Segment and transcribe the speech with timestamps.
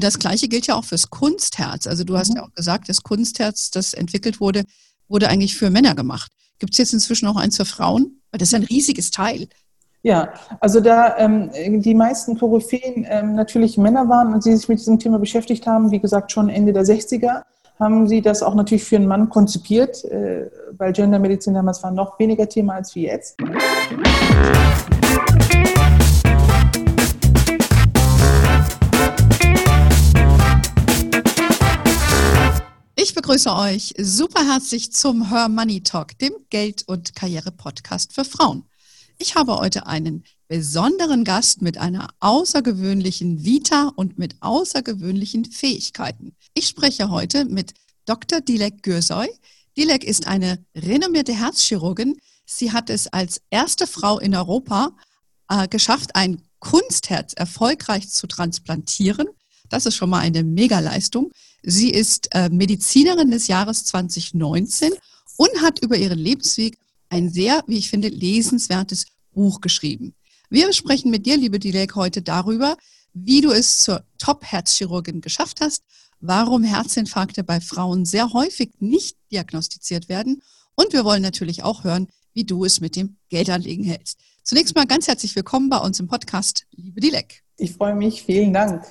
[0.00, 1.86] Und das Gleiche gilt ja auch fürs Kunstherz.
[1.86, 2.36] Also du hast mhm.
[2.36, 4.64] ja auch gesagt, das Kunstherz, das entwickelt wurde,
[5.08, 6.32] wurde eigentlich für Männer gemacht.
[6.58, 8.22] Gibt es jetzt inzwischen auch eins für Frauen?
[8.30, 9.48] Weil das ist ein riesiges Teil.
[10.02, 11.50] Ja, also da ähm,
[11.82, 15.90] die meisten Koryphäen ähm, natürlich Männer waren und sie sich mit diesem Thema beschäftigt haben,
[15.90, 17.42] wie gesagt schon Ende der 60er,
[17.78, 22.18] haben sie das auch natürlich für einen Mann konzipiert, äh, weil Gendermedizin damals war noch
[22.18, 23.36] weniger Thema als wie jetzt.
[33.10, 38.62] Ich begrüße euch super herzlich zum Her Money Talk, dem Geld- und Karriere-Podcast für Frauen.
[39.18, 46.36] Ich habe heute einen besonderen Gast mit einer außergewöhnlichen Vita und mit außergewöhnlichen Fähigkeiten.
[46.54, 47.74] Ich spreche heute mit
[48.04, 48.42] Dr.
[48.42, 49.28] Dilek Gürsoy.
[49.76, 52.16] Dilek ist eine renommierte Herzchirurgin.
[52.46, 54.92] Sie hat es als erste Frau in Europa
[55.48, 59.26] äh, geschafft, ein Kunstherz erfolgreich zu transplantieren.
[59.68, 61.32] Das ist schon mal eine Megaleistung.
[61.62, 64.92] Sie ist äh, Medizinerin des Jahres 2019
[65.36, 70.14] und hat über ihren Lebensweg ein sehr, wie ich finde, lesenswertes Buch geschrieben.
[70.48, 72.76] Wir sprechen mit dir, liebe Dilek, heute darüber,
[73.12, 75.82] wie du es zur Top-Herzchirurgin geschafft hast,
[76.20, 80.42] warum Herzinfarkte bei Frauen sehr häufig nicht diagnostiziert werden
[80.74, 84.18] und wir wollen natürlich auch hören, wie du es mit dem Geldanlegen hältst.
[84.42, 87.42] Zunächst mal ganz herzlich willkommen bei uns im Podcast, liebe Dilek.
[87.56, 88.84] Ich freue mich, vielen Dank.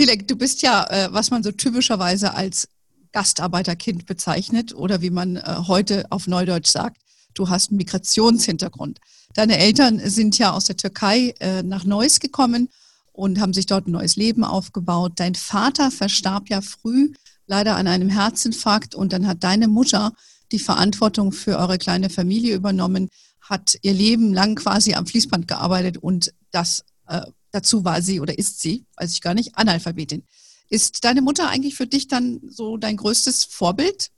[0.00, 2.68] Dilek, du bist ja, äh, was man so typischerweise als
[3.12, 7.02] Gastarbeiterkind bezeichnet oder wie man äh, heute auf Neudeutsch sagt,
[7.34, 8.98] du hast einen Migrationshintergrund.
[9.34, 12.70] Deine Eltern sind ja aus der Türkei äh, nach Neuss gekommen
[13.12, 15.12] und haben sich dort ein neues Leben aufgebaut.
[15.16, 17.12] Dein Vater verstarb ja früh,
[17.46, 20.14] leider an einem Herzinfarkt und dann hat deine Mutter
[20.50, 23.10] die Verantwortung für eure kleine Familie übernommen,
[23.42, 27.20] hat ihr Leben lang quasi am Fließband gearbeitet und das äh,
[27.52, 30.24] dazu war sie oder ist sie, weiß ich gar nicht, Analphabetin.
[30.68, 34.10] Ist deine Mutter eigentlich für dich dann so dein größtes Vorbild?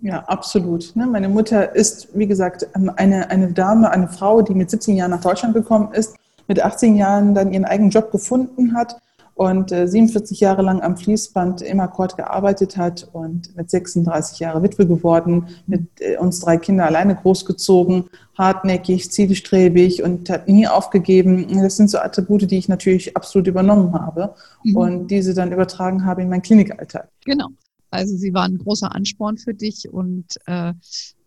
[0.00, 0.96] Ja, absolut.
[0.96, 1.06] Ne?
[1.06, 5.12] Meine Mutter ist, wie gesagt, ähm, eine, eine Dame, eine Frau, die mit 17 Jahren
[5.12, 6.16] nach Deutschland gekommen ist,
[6.48, 9.00] mit 18 Jahren dann ihren eigenen Job gefunden hat
[9.34, 14.62] und 47 äh, Jahre lang am Fließband im Akkord gearbeitet hat und mit 36 Jahren
[14.62, 18.04] Witwe geworden, mit äh, uns drei Kinder alleine großgezogen,
[18.36, 21.46] hartnäckig, zielstrebig und hat nie aufgegeben.
[21.62, 24.34] Das sind so Attribute, die ich natürlich absolut übernommen habe
[24.64, 24.76] mhm.
[24.76, 27.08] und diese dann übertragen habe in meinen Klinikalltag.
[27.24, 27.48] Genau.
[27.90, 30.72] Also sie war ein großer Ansporn für dich und äh,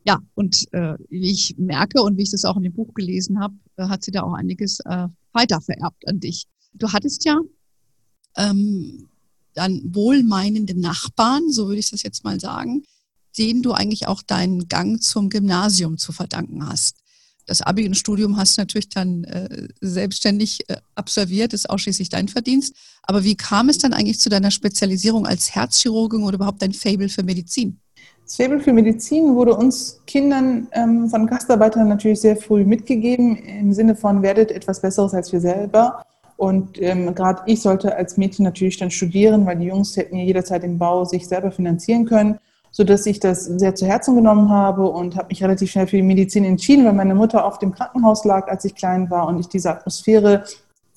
[0.04, 3.40] ja, und äh, wie ich merke und wie ich das auch in dem Buch gelesen
[3.40, 6.46] habe, äh, hat sie da auch einiges äh, weiter vererbt an dich.
[6.74, 7.40] Du hattest ja
[8.38, 9.08] ähm,
[9.54, 12.84] dann wohlmeinende Nachbarn, so würde ich das jetzt mal sagen,
[13.38, 16.98] denen du eigentlich auch deinen Gang zum Gymnasium zu verdanken hast
[17.46, 22.28] das Abi und Studium hast du natürlich dann äh, selbstständig äh, absolviert, ist ausschließlich dein
[22.28, 22.76] Verdienst.
[23.04, 27.10] Aber wie kam es dann eigentlich zu deiner Spezialisierung als Herzchirurgin oder überhaupt dein Fable
[27.10, 27.80] für Medizin?
[28.24, 33.74] Das Fable für Medizin wurde uns Kindern ähm, von Gastarbeitern natürlich sehr früh mitgegeben, im
[33.74, 36.04] Sinne von, werdet etwas Besseres als wir selber.
[36.38, 40.24] Und ähm, gerade ich sollte als Mädchen natürlich dann studieren, weil die Jungs hätten ja
[40.24, 42.40] jederzeit den Bau sich selber finanzieren können
[42.76, 46.02] sodass ich das sehr zu Herzen genommen habe und habe mich relativ schnell für die
[46.02, 49.48] Medizin entschieden, weil meine Mutter auf dem Krankenhaus lag, als ich klein war und ich
[49.48, 50.44] diese Atmosphäre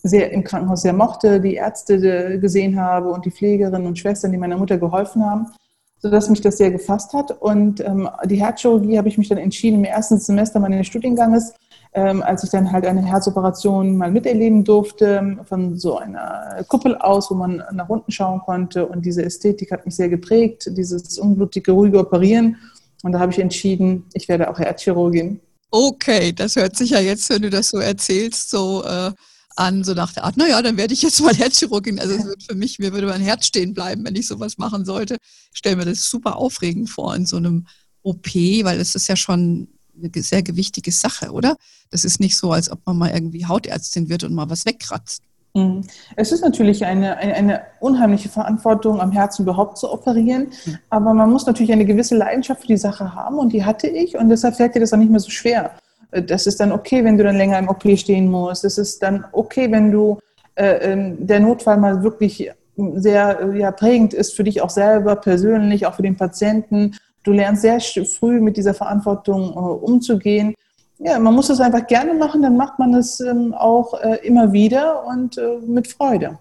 [0.03, 4.39] sehr im Krankenhaus sehr mochte, die Ärzte gesehen habe und die Pflegerinnen und Schwestern, die
[4.39, 5.53] meiner Mutter geholfen haben,
[6.01, 7.31] sodass mich das sehr gefasst hat.
[7.41, 11.55] Und ähm, die Herzchirurgie habe ich mich dann entschieden im ersten Semester meines Studienganges
[11.93, 17.31] ähm, als ich dann halt eine Herzoperation mal miterleben durfte, von so einer Kuppel aus,
[17.31, 18.87] wo man nach unten schauen konnte.
[18.87, 22.57] Und diese Ästhetik hat mich sehr geprägt, dieses unblutige, ruhige Operieren.
[23.03, 25.41] Und da habe ich entschieden, ich werde auch Herzchirurgin.
[25.71, 29.13] Okay, das hört sich ja jetzt, wenn du das so erzählst, so äh,
[29.59, 31.99] an, so nach der Art, naja, dann werde ich jetzt mal Herzchirurgin.
[31.99, 34.85] Also es wird für mich, mir würde mein Herz stehen bleiben, wenn ich sowas machen
[34.85, 35.17] sollte.
[35.53, 37.67] Ich stelle mir das super aufregend vor in so einem
[38.03, 39.69] OP, weil es ist ja schon
[40.03, 41.57] eine sehr gewichtige Sache, oder?
[41.91, 45.23] Das ist nicht so, als ob man mal irgendwie Hautärztin wird und mal was wegkratzt.
[45.55, 45.83] Mhm.
[46.17, 50.49] Es ist natürlich eine, eine, eine, unheimliche Verantwortung, am Herzen überhaupt zu operieren.
[50.65, 50.79] Mhm.
[50.91, 54.17] Aber man muss natürlich eine gewisse Leidenschaft für die Sache haben und die hatte ich
[54.17, 55.73] und deshalb fällt dir das auch nicht mehr so schwer.
[56.11, 58.65] Äh, das ist dann okay, wenn du dann länger im OP stehen musst.
[58.65, 60.19] Es ist dann okay, wenn du
[60.55, 62.51] äh, ähm, der Notfall mal wirklich
[62.95, 66.95] sehr ja, prägend ist für dich auch selber persönlich, auch für den Patienten
[67.29, 70.55] Du lernst sehr früh mit dieser Verantwortung äh, umzugehen.
[70.99, 74.55] Ja, man muss es einfach gerne machen, dann macht man es ähm, auch äh, immer
[74.55, 76.39] wieder und äh, mit Freude.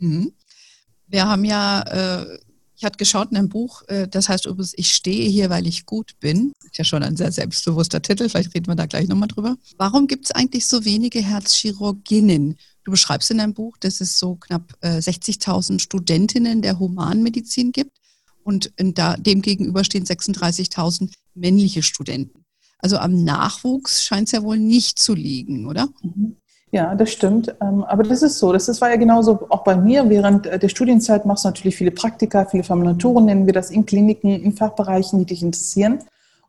[0.00, 0.32] Mhm.
[1.06, 1.84] Wir haben ja
[2.74, 6.18] Ich hatte geschaut in einem Buch, das heißt übrigens, ich stehe hier, weil ich gut
[6.18, 6.52] bin.
[6.64, 9.54] Ist ja schon ein sehr selbstbewusster Titel, vielleicht reden wir da gleich nochmal drüber.
[9.76, 12.56] Warum gibt es eigentlich so wenige Herzchirurginnen?
[12.82, 17.96] Du beschreibst in deinem Buch, dass es so knapp 60.000 äh, Studentinnen der Humanmedizin gibt
[18.44, 22.44] und da, dem gegenüber stehen 36.000 männliche Studenten.
[22.78, 25.88] Also am Nachwuchs scheint es ja wohl nicht zu liegen, oder?
[26.70, 27.54] Ja, das stimmt.
[27.62, 28.52] Ähm, aber das ist so.
[28.52, 30.10] Das, war ja genauso auch bei mir.
[30.10, 33.86] Während äh, der Studienzeit machst du natürlich viele Praktika, viele Formulaturen, nennen wir das, in
[33.86, 36.00] Kliniken, in Fachbereichen, die dich interessieren.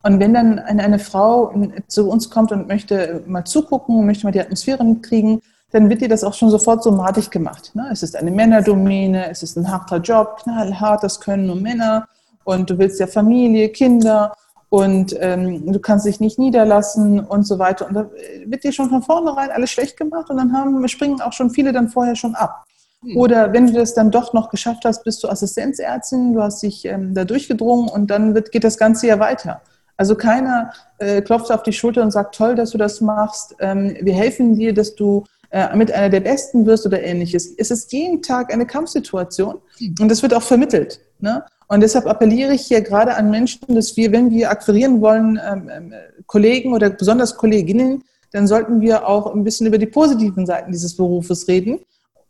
[0.01, 1.53] Und wenn dann eine, eine Frau
[1.87, 5.41] zu uns kommt und möchte mal zugucken, möchte mal die Atmosphäre mitkriegen,
[5.75, 7.71] dann wird dir das auch schon sofort somatisch gemacht.
[7.73, 7.89] Ne?
[7.91, 12.07] Es ist eine Männerdomäne, es ist ein harter Job, knallhart, das können nur Männer.
[12.45, 14.33] Und du willst ja Familie, Kinder
[14.69, 17.87] und ähm, du kannst dich nicht niederlassen und so weiter.
[17.87, 18.09] Und da
[18.45, 21.73] wird dir schon von vornherein alles schlecht gemacht und dann haben, springen auch schon viele
[21.73, 22.63] dann vorher schon ab.
[23.01, 23.17] Hm.
[23.17, 26.85] Oder wenn du das dann doch noch geschafft hast, bist du Assistenzärztin, du hast dich
[26.85, 29.61] ähm, da durchgedrungen und dann wird, geht das Ganze ja weiter.
[29.97, 33.55] Also keiner äh, klopft auf die Schulter und sagt, toll, dass du das machst.
[33.59, 37.53] Ähm, wir helfen dir, dass du äh, mit einer der Besten wirst oder ähnliches.
[37.57, 39.61] Es ist jeden Tag eine Kampfsituation
[40.01, 40.99] und das wird auch vermittelt.
[41.19, 41.45] Ne?
[41.69, 45.69] Und deshalb appelliere ich hier gerade an Menschen, dass wir, wenn wir akquirieren wollen, ähm,
[45.73, 45.93] ähm,
[46.25, 48.03] Kollegen oder besonders Kolleginnen,
[48.33, 51.79] dann sollten wir auch ein bisschen über die positiven Seiten dieses Berufes reden.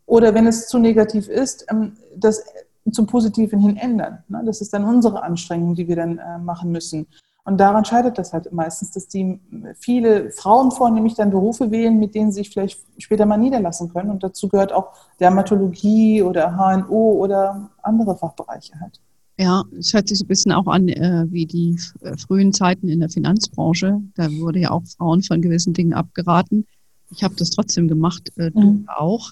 [0.06, 2.44] Oder wenn es zu negativ ist, ähm, das
[2.92, 4.22] zum Positiven hin ändern.
[4.28, 4.44] Ne?
[4.46, 7.08] Das ist dann unsere Anstrengung, die wir dann äh, machen müssen.
[7.46, 9.40] Und daran scheitert das halt meistens, dass die
[9.78, 14.10] viele Frauen vornehmlich dann Berufe wählen, mit denen sie sich vielleicht später mal niederlassen können.
[14.10, 19.00] Und dazu gehört auch Dermatologie oder HNO oder andere Fachbereiche halt.
[19.38, 22.88] Ja, es hört sich so ein bisschen auch an äh, wie die äh, frühen Zeiten
[22.88, 24.00] in der Finanzbranche.
[24.16, 26.66] Da wurde ja auch Frauen von gewissen Dingen abgeraten.
[27.10, 28.88] Ich habe das trotzdem gemacht, äh, du mhm.
[28.88, 29.30] auch.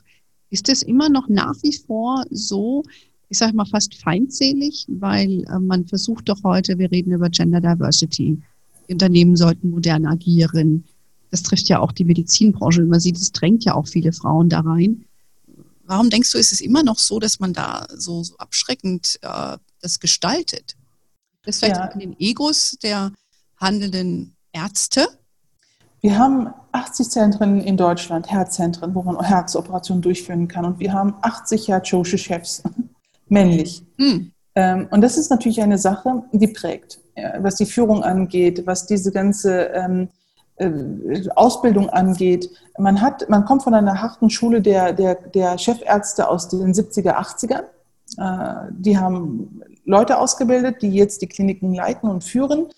[0.50, 2.84] Ist es immer noch nach wie vor so,
[3.28, 7.60] ich sage mal fast feindselig, weil äh, man versucht doch heute, wir reden über Gender
[7.60, 8.40] Diversity,
[8.88, 10.84] Unternehmen sollten modern agieren.
[11.30, 12.82] Das trifft ja auch die Medizinbranche.
[12.82, 15.04] Man sieht, es drängt ja auch viele Frauen da rein.
[15.86, 19.58] Warum denkst du, ist es immer noch so, dass man da so, so abschreckend äh,
[19.80, 20.76] das gestaltet?
[21.44, 21.86] Das vielleicht ja.
[21.86, 23.12] in den Egos der
[23.56, 25.06] handelnden Ärzte?
[26.00, 30.64] Wir haben 80 Zentren in Deutschland, Herzzentren, wo man Herzoperationen durchführen kann.
[30.64, 32.62] Und wir haben 80 herzchirurgische Chefs,
[33.34, 33.82] männlich.
[33.98, 34.32] Hm.
[34.54, 37.00] Ähm, und das ist natürlich eine Sache, die prägt,
[37.40, 40.08] was die Führung angeht, was diese ganze ähm,
[40.56, 42.48] äh, Ausbildung angeht.
[42.78, 47.16] Man, hat, man kommt von einer harten Schule der, der, der Chefärzte aus den 70er,
[47.16, 47.64] 80ern.
[48.18, 52.68] Äh, die haben Leute ausgebildet, die jetzt die Kliniken leiten und führen.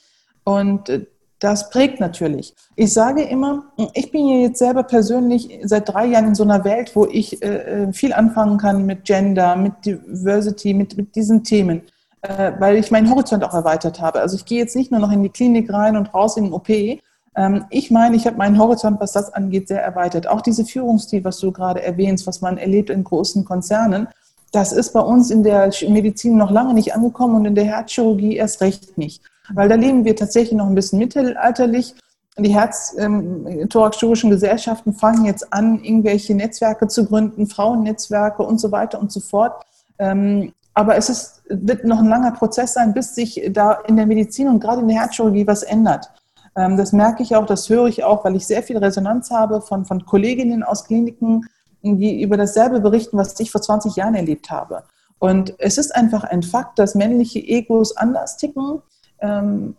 [0.44, 1.06] Und äh,
[1.38, 2.54] das prägt natürlich.
[2.76, 6.64] Ich sage immer, ich bin ja jetzt selber persönlich seit drei Jahren in so einer
[6.64, 11.82] Welt, wo ich äh, viel anfangen kann mit Gender, mit Diversity, mit, mit diesen Themen,
[12.22, 14.20] äh, weil ich meinen Horizont auch erweitert habe.
[14.20, 16.52] Also ich gehe jetzt nicht nur noch in die Klinik rein und raus in den
[16.54, 16.70] OP.
[16.70, 20.26] Ähm, ich meine, ich habe meinen Horizont, was das angeht, sehr erweitert.
[20.26, 24.08] Auch diese Führungsstil, was du gerade erwähnst, was man erlebt in großen Konzernen,
[24.52, 28.36] das ist bei uns in der Medizin noch lange nicht angekommen und in der Herzchirurgie
[28.36, 29.22] erst recht nicht.
[29.52, 31.94] Weil da leben wir tatsächlich noch ein bisschen mittelalterlich.
[32.38, 39.00] Die Herz-thorax-chirurgischen ähm, Gesellschaften fangen jetzt an, irgendwelche Netzwerke zu gründen, Frauennetzwerke und so weiter
[39.00, 39.64] und so fort.
[39.98, 44.04] Ähm, aber es ist, wird noch ein langer Prozess sein, bis sich da in der
[44.04, 46.10] Medizin und gerade in der Herzchirurgie was ändert.
[46.54, 49.62] Ähm, das merke ich auch, das höre ich auch, weil ich sehr viel Resonanz habe
[49.62, 51.46] von, von Kolleginnen aus Kliniken,
[51.82, 54.82] die über dasselbe berichten, was ich vor 20 Jahren erlebt habe.
[55.18, 58.82] Und es ist einfach ein Fakt, dass männliche Egos anders ticken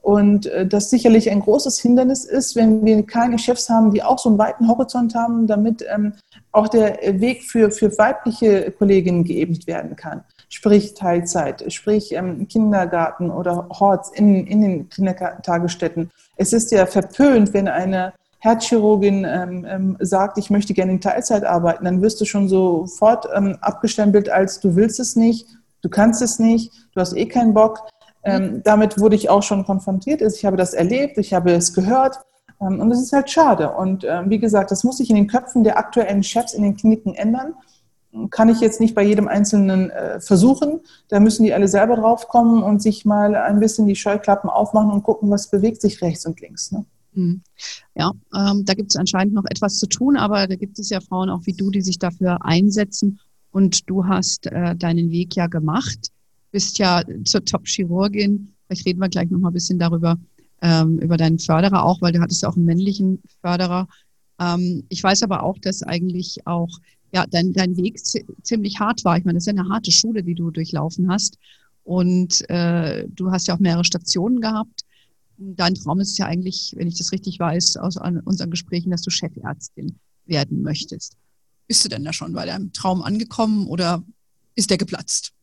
[0.02, 4.18] und äh, das sicherlich ein großes Hindernis ist, wenn wir keine Chefs haben, die auch
[4.18, 6.14] so einen weiten Horizont haben, damit ähm,
[6.52, 10.24] auch der Weg für, für weibliche Kolleginnen geebnet werden kann.
[10.50, 16.10] Sprich Teilzeit, sprich ähm, Kindergarten oder Horts in, in den Kindertagesstätten.
[16.36, 21.44] Es ist ja verpönt, wenn eine Herzchirurgin ähm, ähm, sagt, ich möchte gerne in Teilzeit
[21.44, 25.48] arbeiten, dann wirst du schon sofort ähm, abgestempelt als du willst es nicht,
[25.82, 27.80] du kannst es nicht, du hast eh keinen Bock.
[28.24, 28.64] Ähm, mhm.
[28.64, 30.22] damit wurde ich auch schon konfrontiert.
[30.22, 32.20] Ich habe das erlebt, ich habe es gehört
[32.62, 33.72] ähm, und es ist halt schade.
[33.72, 36.76] Und ähm, wie gesagt, das muss sich in den Köpfen der aktuellen Chefs in den
[36.76, 37.54] Kliniken ändern.
[38.32, 40.82] Kann ich jetzt nicht bei jedem Einzelnen äh, versuchen.
[41.10, 44.92] Da müssen die alle selber drauf kommen und sich mal ein bisschen die Scheuklappen aufmachen
[44.92, 46.72] und gucken, was bewegt sich rechts und links.
[46.72, 46.86] Ne?
[47.14, 47.42] Mhm.
[47.96, 51.02] Ja, ähm, da gibt es anscheinend noch etwas zu tun, aber da gibt es ja
[51.02, 53.20] Frauen auch wie du, die sich dafür einsetzen.
[53.52, 56.12] Und du hast äh, deinen Weg ja gemacht,
[56.58, 58.52] bist ja zur Top-Chirurgin.
[58.66, 60.18] Vielleicht reden wir gleich noch mal ein bisschen darüber,
[60.64, 63.88] ähm, über deinen Förderer auch, weil du hattest ja auch einen männlichen Förderer.
[64.40, 66.80] Ähm, ich weiß aber auch, dass eigentlich auch
[67.14, 68.00] ja, dein, dein Weg
[68.42, 69.20] ziemlich hart war.
[69.20, 71.38] Ich meine, das ist ja eine harte Schule, die du durchlaufen hast.
[71.84, 74.82] Und äh, du hast ja auch mehrere Stationen gehabt.
[75.38, 79.12] Dein Traum ist ja eigentlich, wenn ich das richtig weiß, aus unseren Gesprächen, dass du
[79.12, 81.18] Chefärztin werden möchtest.
[81.68, 84.02] Bist du denn da schon bei deinem Traum angekommen oder
[84.56, 85.37] ist der geplatzt?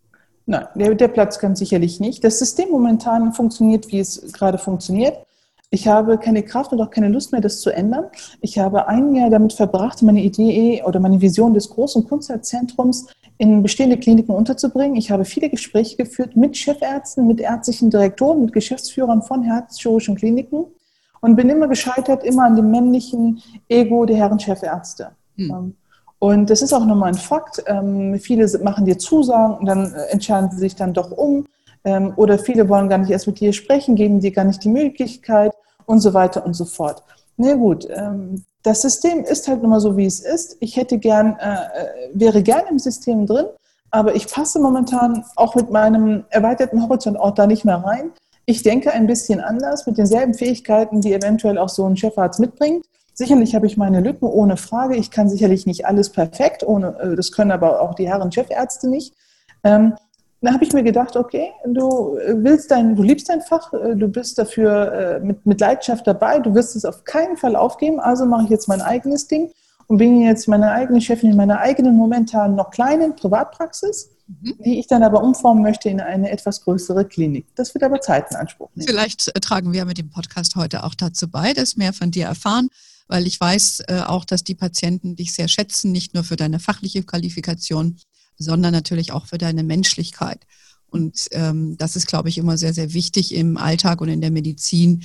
[0.46, 2.22] Nein, der, der platzt ganz sicherlich nicht.
[2.22, 5.16] Das System momentan funktioniert, wie es gerade funktioniert.
[5.70, 8.04] Ich habe keine Kraft und auch keine Lust mehr, das zu ändern.
[8.40, 13.08] Ich habe ein Jahr damit verbracht, meine Idee oder meine Vision des großen Kunstzentrums
[13.38, 14.96] in bestehende Kliniken unterzubringen.
[14.96, 20.66] Ich habe viele Gespräche geführt mit Chefärzten, mit ärztlichen Direktoren, mit Geschäftsführern von herzchirurgischen Kliniken
[21.20, 25.10] und bin immer gescheitert, immer an dem männlichen Ego der Herren Chefärzte.
[25.36, 25.74] Hm.
[26.24, 27.62] Und das ist auch nochmal ein Fakt.
[27.66, 31.44] Ähm, viele machen dir Zusagen und dann äh, entscheiden sie sich dann doch um.
[31.84, 34.70] Ähm, oder viele wollen gar nicht erst mit dir sprechen, geben dir gar nicht die
[34.70, 35.52] Möglichkeit
[35.84, 37.02] und so weiter und so fort.
[37.36, 40.56] Na nee, gut, ähm, das System ist halt nun mal so, wie es ist.
[40.60, 41.58] Ich hätte gern, äh, äh,
[42.14, 43.44] wäre gern im System drin,
[43.90, 48.12] aber ich passe momentan auch mit meinem erweiterten Horizont auch da nicht mehr rein.
[48.46, 52.86] Ich denke ein bisschen anders mit denselben Fähigkeiten, die eventuell auch so ein Chefarzt mitbringt.
[53.14, 54.96] Sicherlich habe ich meine Lücken, ohne Frage.
[54.96, 58.88] Ich kann sicherlich nicht alles perfekt, ohne, äh, das können aber auch die Herren Chefärzte
[58.88, 59.14] nicht.
[59.62, 59.94] Ähm,
[60.40, 64.08] da habe ich mir gedacht, okay, du willst dein, du liebst dein Fach, äh, du
[64.08, 68.26] bist dafür äh, mit, mit Leidenschaft dabei, du wirst es auf keinen Fall aufgeben, also
[68.26, 69.52] mache ich jetzt mein eigenes Ding
[69.86, 74.54] und bin jetzt meine eigene Chefin in meiner eigenen momentan noch kleinen Privatpraxis, mhm.
[74.64, 77.46] die ich dann aber umformen möchte in eine etwas größere Klinik.
[77.54, 78.88] Das wird aber Zeit in Anspruch nehmen.
[78.88, 82.68] Vielleicht tragen wir mit dem Podcast heute auch dazu bei, dass mehr von dir erfahren,
[83.06, 86.58] weil ich weiß äh, auch, dass die Patienten dich sehr schätzen, nicht nur für deine
[86.58, 87.98] fachliche Qualifikation,
[88.38, 90.46] sondern natürlich auch für deine Menschlichkeit.
[90.86, 94.30] Und ähm, das ist, glaube ich, immer sehr, sehr wichtig im Alltag und in der
[94.30, 95.04] Medizin,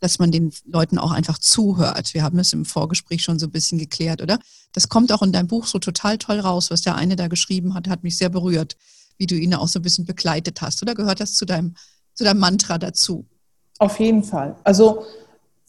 [0.00, 2.14] dass man den Leuten auch einfach zuhört.
[2.14, 4.38] Wir haben das im Vorgespräch schon so ein bisschen geklärt, oder?
[4.72, 7.74] Das kommt auch in deinem Buch so total toll raus, was der eine da geschrieben
[7.74, 8.76] hat, hat mich sehr berührt,
[9.18, 10.82] wie du ihn auch so ein bisschen begleitet hast.
[10.82, 11.74] Oder gehört das zu deinem,
[12.14, 13.26] zu deinem Mantra dazu?
[13.78, 14.56] Auf jeden Fall.
[14.64, 15.04] Also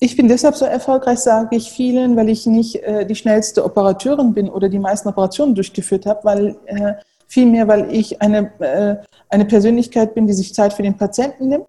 [0.03, 4.33] ich bin deshalb so erfolgreich, sage ich vielen, weil ich nicht äh, die schnellste Operateurin
[4.33, 6.93] bin oder die meisten Operationen durchgeführt habe, weil äh,
[7.27, 8.95] vielmehr, weil ich eine, äh,
[9.29, 11.67] eine Persönlichkeit bin, die sich Zeit für den Patienten nimmt,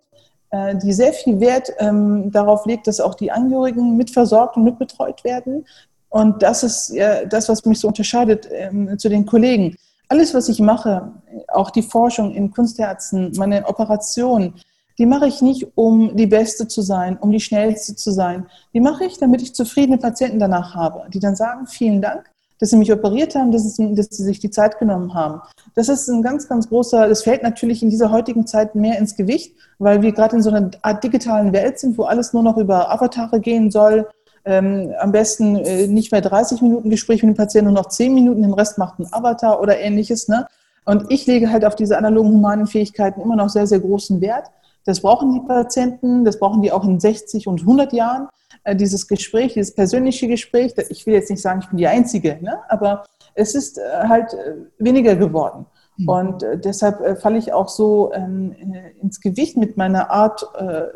[0.48, 5.22] äh, die sehr viel Wert ähm, darauf legt, dass auch die Angehörigen mitversorgt und mitbetreut
[5.24, 5.66] werden.
[6.08, 9.76] Und das ist ja das, was mich so unterscheidet ähm, zu den Kollegen.
[10.08, 11.12] Alles, was ich mache,
[11.48, 14.54] auch die Forschung in Kunstherzen, meine Operationen,
[14.98, 18.46] die mache ich nicht, um die Beste zu sein, um die Schnellste zu sein.
[18.74, 22.70] Die mache ich, damit ich zufriedene Patienten danach habe, die dann sagen, vielen Dank, dass
[22.70, 25.40] Sie mich operiert haben, dass, es, dass Sie sich die Zeit genommen haben.
[25.74, 29.16] Das ist ein ganz, ganz großer, das fällt natürlich in dieser heutigen Zeit mehr ins
[29.16, 32.56] Gewicht, weil wir gerade in so einer Art digitalen Welt sind, wo alles nur noch
[32.56, 34.06] über Avatare gehen soll.
[34.44, 38.14] Ähm, am besten äh, nicht mehr 30 Minuten Gespräch mit dem Patienten, nur noch 10
[38.14, 40.28] Minuten, den Rest macht ein Avatar oder ähnliches.
[40.28, 40.46] Ne?
[40.84, 44.50] Und ich lege halt auf diese analogen humanen Fähigkeiten immer noch sehr, sehr großen Wert.
[44.84, 48.28] Das brauchen die Patienten, das brauchen die auch in 60 und 100 Jahren.
[48.64, 52.38] Äh, dieses Gespräch, dieses persönliche Gespräch, ich will jetzt nicht sagen, ich bin die Einzige,
[52.40, 52.58] ne?
[52.68, 55.66] aber es ist äh, halt äh, weniger geworden.
[55.96, 56.08] Mhm.
[56.08, 58.54] Und deshalb falle ich auch so ähm,
[59.02, 60.42] ins Gewicht mit meiner Art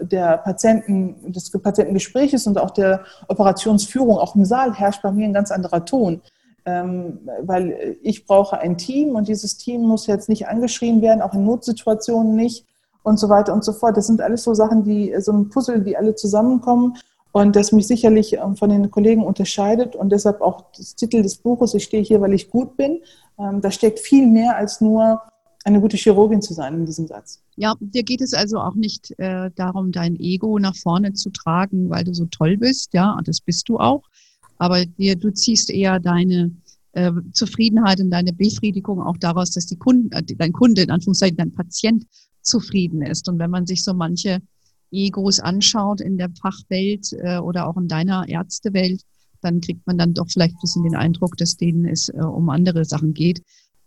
[0.01, 4.17] der Patienten, des Patientengespräches und auch der Operationsführung.
[4.17, 6.23] Auch im Saal herrscht bei mir ein ganz anderer Ton.
[6.65, 11.35] Ähm, weil ich brauche ein Team und dieses Team muss jetzt nicht angeschrien werden, auch
[11.35, 12.65] in Notsituationen nicht
[13.07, 13.97] und so weiter und so fort.
[13.97, 16.95] Das sind alles so Sachen, die so ein Puzzle, die alle zusammenkommen
[17.31, 21.37] und das mich sicherlich ähm, von den Kollegen unterscheidet und deshalb auch das Titel des
[21.37, 23.01] Buches, ich stehe hier, weil ich gut bin,
[23.39, 25.23] ähm, da steckt viel mehr als nur
[25.65, 27.41] eine gute Chirurgin zu sein in diesem Satz.
[27.55, 31.89] Ja, dir geht es also auch nicht äh, darum, dein Ego nach vorne zu tragen,
[31.91, 34.03] weil du so toll bist, ja, das bist du auch,
[34.59, 36.51] aber dir, du ziehst eher deine
[36.93, 41.37] äh, Zufriedenheit und deine Befriedigung auch daraus, dass die Kunden, äh, dein Kunde, in Anführungszeichen
[41.37, 42.05] dein Patient
[42.47, 43.29] zufrieden ist.
[43.29, 44.41] Und wenn man sich so manche
[44.91, 49.03] Egos anschaut in der Fachwelt äh, oder auch in deiner Ärztewelt,
[49.43, 52.49] dann kriegt man dann doch vielleicht ein bisschen den Eindruck, dass denen es äh, um
[52.49, 53.43] andere Sachen geht.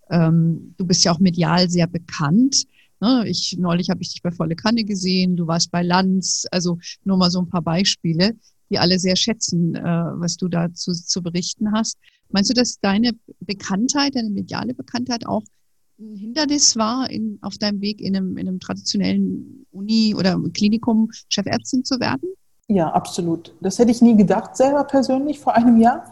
[0.09, 2.65] Ähm, du bist ja auch medial sehr bekannt.
[3.01, 3.25] Ne?
[3.27, 7.17] Ich, neulich habe ich dich bei Volle Kanne gesehen, du warst bei Lanz, also nur
[7.17, 8.35] mal so ein paar Beispiele,
[8.69, 11.97] die alle sehr schätzen, äh, was du dazu zu berichten hast.
[12.29, 15.43] Meinst du, dass deine Bekanntheit, deine mediale Bekanntheit auch
[15.99, 21.09] ein Hindernis war in, auf deinem Weg in einem, in einem traditionellen Uni oder Klinikum
[21.29, 22.29] Chefärztin zu werden?
[22.67, 23.53] Ja, absolut.
[23.61, 26.05] Das hätte ich nie gedacht, selber persönlich vor einem Jahr,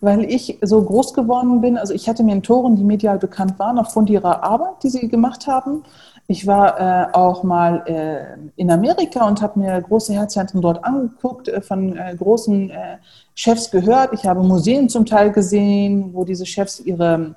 [0.00, 1.76] weil ich so groß geworden bin.
[1.76, 5.82] Also ich hatte Mentoren, die medial bekannt waren, aufgrund ihrer Arbeit, die sie gemacht haben.
[6.26, 11.48] Ich war äh, auch mal äh, in Amerika und habe mir große Herzzentren dort angeguckt,
[11.48, 12.96] äh, von äh, großen äh,
[13.34, 14.14] Chefs gehört.
[14.14, 17.34] Ich habe Museen zum Teil gesehen, wo diese Chefs ihre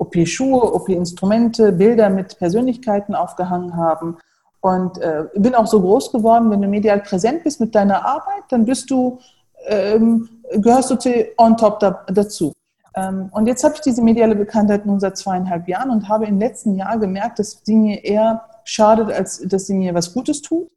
[0.00, 4.16] OP-Schuhe, OP-Instrumente, Bilder mit Persönlichkeiten aufgehangen haben.
[4.60, 8.44] Und äh, bin auch so groß geworden, wenn du medial präsent bist mit deiner Arbeit,
[8.50, 9.18] dann bist du,
[9.66, 12.52] ähm, gehörst du zu on top da, dazu.
[12.94, 16.38] Ähm, und jetzt habe ich diese mediale Bekanntheit nun seit zweieinhalb Jahren und habe im
[16.38, 20.68] letzten Jahr gemerkt, dass sie mir eher schadet, als dass sie mir was Gutes tut,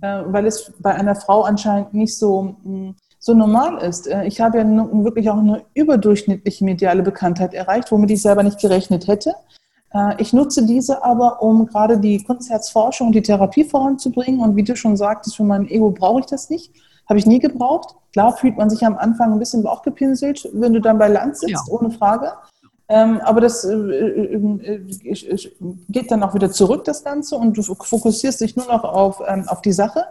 [0.00, 4.08] äh, weil es bei einer Frau anscheinend nicht so, hm, so normal ist.
[4.08, 8.60] Äh, ich habe ja wirklich auch eine überdurchschnittliche mediale Bekanntheit erreicht, womit ich selber nicht
[8.60, 9.34] gerechnet hätte.
[9.94, 14.40] Äh, ich nutze diese aber, um gerade die Kunstherzforschung und die Therapie voranzubringen.
[14.40, 16.72] Und wie du schon sagtest, für mein Ego brauche ich das nicht.
[17.08, 17.94] Habe ich nie gebraucht.
[18.12, 21.68] Klar fühlt man sich am Anfang ein bisschen bauchgepinselt, wenn du dann bei Land sitzt,
[21.68, 21.72] ja.
[21.72, 22.32] ohne Frage.
[22.88, 24.80] Ähm, aber das äh,
[25.88, 29.44] geht dann auch wieder zurück, das Ganze, und du fokussierst dich nur noch auf, ähm,
[29.46, 30.04] auf die Sache.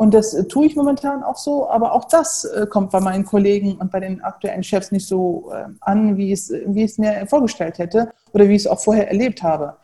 [0.00, 3.26] Und das äh, tue ich momentan auch so, aber auch das äh, kommt bei meinen
[3.26, 6.92] Kollegen und bei den aktuellen Chefs nicht so äh, an, wie ich es, wie ich
[6.92, 9.76] es mir vorgestellt hätte oder wie ich es auch vorher erlebt habe.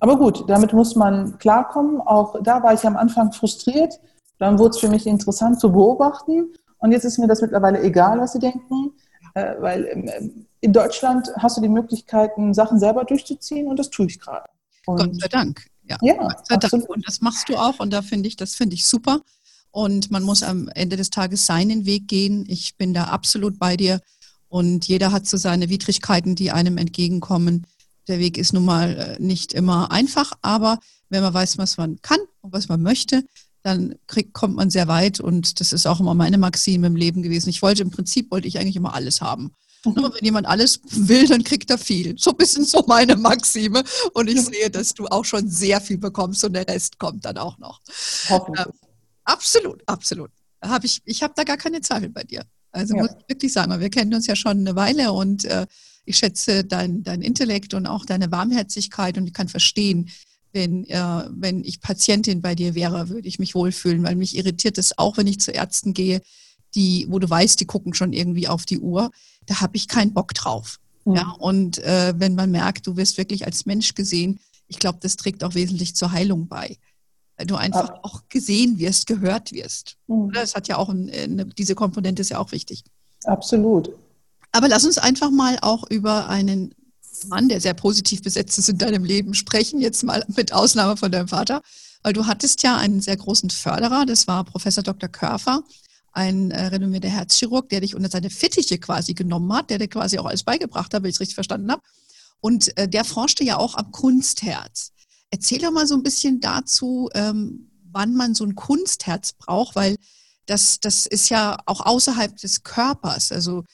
[0.00, 2.00] Aber gut, damit muss man klarkommen.
[2.00, 4.00] Auch da war ich am Anfang frustriert.
[4.38, 6.54] Dann wurde es für mich interessant zu beobachten.
[6.78, 8.92] Und jetzt ist mir das mittlerweile egal, was sie denken,
[9.34, 14.18] weil ähm, in Deutschland hast du die Möglichkeiten, Sachen selber durchzuziehen und das tue ich
[14.18, 14.48] gerade.
[14.86, 15.66] Gott sei Dank.
[15.84, 16.88] Ja, ja Gott sei Dank.
[16.88, 19.20] Und das machst du auch und da finde ich, das finde ich super.
[19.78, 22.44] Und man muss am Ende des Tages seinen Weg gehen.
[22.48, 24.00] Ich bin da absolut bei dir.
[24.48, 27.64] Und jeder hat so seine Widrigkeiten, die einem entgegenkommen.
[28.08, 30.80] Der Weg ist nun mal äh, nicht immer einfach, aber
[31.10, 33.22] wenn man weiß, was man kann und was man möchte,
[33.62, 35.20] dann kriegt, kommt man sehr weit.
[35.20, 37.48] Und das ist auch immer meine Maxime im Leben gewesen.
[37.48, 39.52] Ich wollte im Prinzip, wollte ich eigentlich immer alles haben.
[39.84, 39.96] Mhm.
[39.96, 42.18] Aber wenn jemand alles will, dann kriegt er viel.
[42.18, 43.84] So ein bisschen so meine Maxime.
[44.12, 47.38] Und ich sehe, dass du auch schon sehr viel bekommst und der Rest kommt dann
[47.38, 47.80] auch noch.
[48.28, 48.66] Hoffentlich.
[48.66, 48.87] Ähm,
[49.28, 50.30] Absolut, absolut.
[50.62, 52.44] Hab ich ich habe da gar keine Zweifel bei dir.
[52.72, 53.02] Also ja.
[53.02, 55.66] muss ich wirklich sagen, wir kennen uns ja schon eine Weile und äh,
[56.04, 60.10] ich schätze dein, dein Intellekt und auch deine Warmherzigkeit und ich kann verstehen,
[60.52, 64.78] wenn, äh, wenn ich Patientin bei dir wäre, würde ich mich wohlfühlen, weil mich irritiert
[64.78, 66.22] es auch, wenn ich zu Ärzten gehe,
[66.74, 69.10] die, wo du weißt, die gucken schon irgendwie auf die Uhr.
[69.46, 70.78] Da habe ich keinen Bock drauf.
[71.04, 71.14] Mhm.
[71.16, 75.16] Ja, und äh, wenn man merkt, du wirst wirklich als Mensch gesehen, ich glaube, das
[75.16, 76.78] trägt auch wesentlich zur Heilung bei
[77.38, 78.00] weil du einfach ja.
[78.02, 79.96] auch gesehen wirst, gehört wirst.
[80.08, 80.32] Mhm.
[80.32, 82.84] Das hat ja auch eine, diese Komponente ist ja auch wichtig.
[83.24, 83.90] Absolut.
[84.52, 86.74] Aber lass uns einfach mal auch über einen
[87.28, 91.10] Mann, der sehr positiv besetzt ist in deinem Leben, sprechen, jetzt mal mit Ausnahme von
[91.10, 91.62] deinem Vater,
[92.02, 95.08] weil du hattest ja einen sehr großen Förderer, das war Professor Dr.
[95.08, 95.62] Körfer,
[96.12, 100.18] ein äh, renommierter Herzchirurg, der dich unter seine Fittiche quasi genommen hat, der dir quasi
[100.18, 101.82] auch alles beigebracht hat, wenn ich es richtig verstanden habe.
[102.40, 104.92] Und äh, der forschte ja auch am Kunstherz.
[105.30, 109.96] Erzähl doch mal so ein bisschen dazu, ähm, wann man so ein Kunstherz braucht, weil
[110.46, 113.32] das, das ist ja auch außerhalb des Körpers.
[113.32, 113.64] Also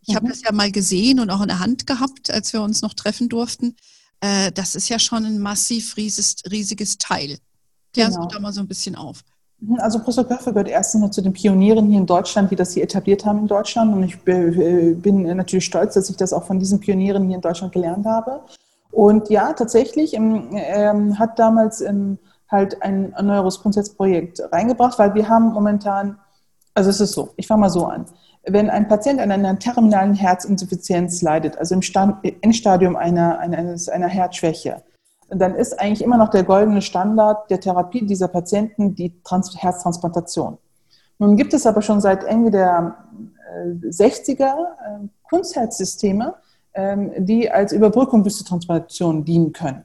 [0.00, 0.16] ich mhm.
[0.16, 2.94] habe das ja mal gesehen und auch in der Hand gehabt, als wir uns noch
[2.94, 3.76] treffen durften.
[4.20, 7.38] Äh, das ist ja schon ein massiv riesiges, riesiges Teil.
[7.92, 8.26] Klär genau.
[8.26, 9.22] da mal so ein bisschen auf.
[9.60, 12.74] Mhm, also Professor Köffer gehört erstens mal zu den Pionieren hier in Deutschland, die das
[12.74, 13.94] hier etabliert haben in Deutschland.
[13.94, 17.72] Und ich bin natürlich stolz, dass ich das auch von diesen Pionieren hier in Deutschland
[17.72, 18.40] gelernt habe.
[18.94, 25.52] Und ja, tatsächlich ähm, hat damals ähm, halt ein erneueres Grundsatzprojekt reingebracht, weil wir haben
[25.52, 26.18] momentan,
[26.74, 28.06] also es ist so, ich fange mal so an.
[28.44, 31.80] Wenn ein Patient an einer terminalen Herzinsuffizienz leidet, also im
[32.42, 34.82] Endstadium einer, einer, einer Herzschwäche,
[35.28, 40.58] dann ist eigentlich immer noch der goldene Standard der Therapie dieser Patienten die Trans Herztransplantation.
[41.18, 42.96] Nun gibt es aber schon seit Ende der
[43.88, 46.43] 60er äh, Kunstherzsysteme, ähm,
[46.76, 49.84] die als Überbrückung bis zur Transplantation dienen können.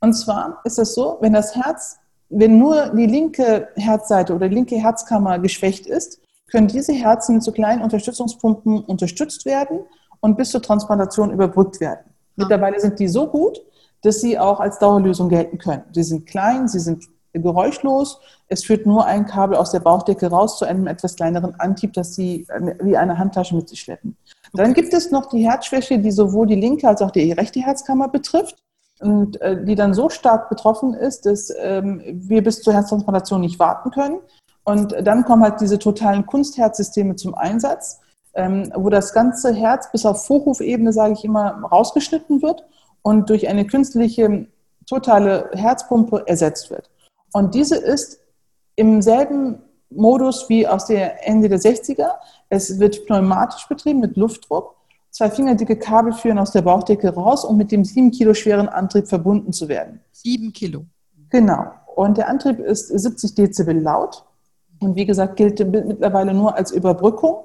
[0.00, 1.98] Und zwar ist es so, wenn das Herz,
[2.30, 7.52] wenn nur die linke Herzseite oder die linke Herzkammer geschwächt ist, können diese Herzen so
[7.52, 9.80] kleinen Unterstützungspumpen unterstützt werden
[10.20, 12.10] und bis zur Transplantation überbrückt werden.
[12.36, 13.60] Mittlerweile sind die so gut,
[14.02, 15.84] dass sie auch als Dauerlösung gelten können.
[15.92, 18.20] Sie sind klein, sie sind geräuschlos.
[18.48, 22.14] Es führt nur ein Kabel aus der Bauchdecke raus zu einem etwas kleineren Antrieb, das
[22.14, 22.46] sie
[22.82, 24.16] wie eine Handtasche mit sich schleppen.
[24.52, 28.08] Dann gibt es noch die Herzschwäche, die sowohl die linke als auch die rechte Herzkammer
[28.08, 28.56] betrifft
[29.00, 33.58] und äh, die dann so stark betroffen ist, dass ähm, wir bis zur Herztransplantation nicht
[33.58, 34.18] warten können.
[34.64, 38.00] Und dann kommen halt diese totalen Kunstherzsysteme zum Einsatz,
[38.34, 42.64] ähm, wo das ganze Herz bis auf Vorhofebene, sage ich immer, rausgeschnitten wird
[43.02, 44.46] und durch eine künstliche
[44.86, 46.90] totale Herzpumpe ersetzt wird.
[47.32, 48.20] Und diese ist
[48.76, 52.10] im selben Modus wie aus der Ende der 60er.
[52.48, 54.76] Es wird pneumatisch betrieben mit Luftdruck.
[55.10, 59.08] Zwei fingerdicke Kabel führen aus der Bauchdecke raus, um mit dem sieben Kilo schweren Antrieb
[59.08, 60.00] verbunden zu werden.
[60.12, 60.84] Sieben Kilo.
[61.30, 61.66] Genau.
[61.96, 64.24] Und der Antrieb ist 70 Dezibel laut.
[64.78, 67.44] Und wie gesagt, gilt mittlerweile nur als Überbrückung.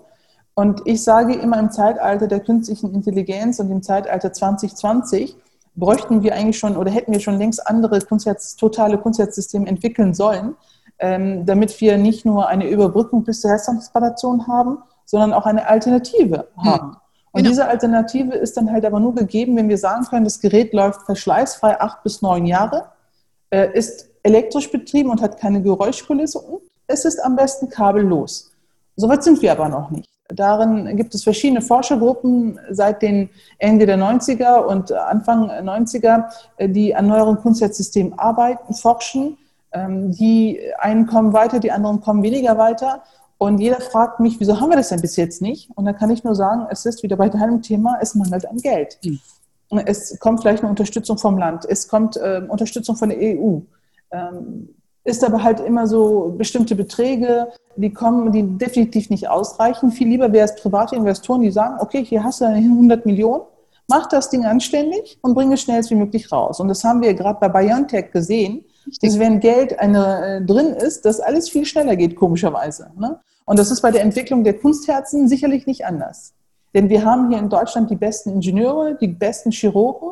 [0.54, 5.36] Und ich sage immer im Zeitalter der künstlichen Intelligenz und im Zeitalter 2020
[5.76, 10.56] bräuchten wir eigentlich schon oder hätten wir schon längst andere Grundsatz, totale Grundsatzsysteme entwickeln sollen,
[10.98, 16.64] damit wir nicht nur eine Überbrückung bis zur Herztransplantation haben, sondern auch eine Alternative hm.
[16.66, 16.98] haben.
[17.32, 17.50] Und genau.
[17.50, 21.02] diese Alternative ist dann halt aber nur gegeben, wenn wir sagen können, das Gerät läuft
[21.02, 22.86] verschleißfrei acht bis neun Jahre,
[23.50, 28.52] äh, ist elektrisch betrieben und hat keine Geräuschkulisse und es ist am besten kabellos.
[28.96, 30.08] Soweit sind wir aber noch nicht.
[30.30, 33.30] Darin gibt es verschiedene Forschergruppen seit den
[33.60, 36.26] Ende der 90er und Anfang 90er,
[36.60, 39.38] die an neueren Kunstnetzsystemen arbeiten, forschen.
[39.76, 43.04] Ähm, die einen kommen weiter, die anderen kommen weniger weiter.
[43.38, 45.70] Und jeder fragt mich, wieso haben wir das denn bis jetzt nicht?
[45.76, 48.58] Und da kann ich nur sagen, es ist wieder bei deinem Thema, es mangelt an
[48.58, 48.98] Geld.
[49.04, 49.20] Mhm.
[49.86, 53.60] Es kommt vielleicht eine Unterstützung vom Land, es kommt äh, Unterstützung von der EU.
[54.12, 54.70] Ähm,
[55.04, 59.92] ist aber halt immer so bestimmte Beträge, die kommen, die definitiv nicht ausreichen.
[59.92, 63.44] Viel lieber wäre es private Investoren, die sagen, okay, hier hast du 100 Millionen,
[63.88, 66.60] mach das Ding anständig und bring es schnellst wie möglich raus.
[66.60, 68.66] Und das haben wir gerade bei BioNTech gesehen,
[69.02, 72.92] dass wenn Geld eine, äh, drin ist, dass alles viel schneller geht, komischerweise.
[72.98, 73.20] Ne?
[73.46, 76.34] Und das ist bei der Entwicklung der Kunstherzen sicherlich nicht anders.
[76.74, 80.12] Denn wir haben hier in Deutschland die besten Ingenieure, die besten Chirurgen,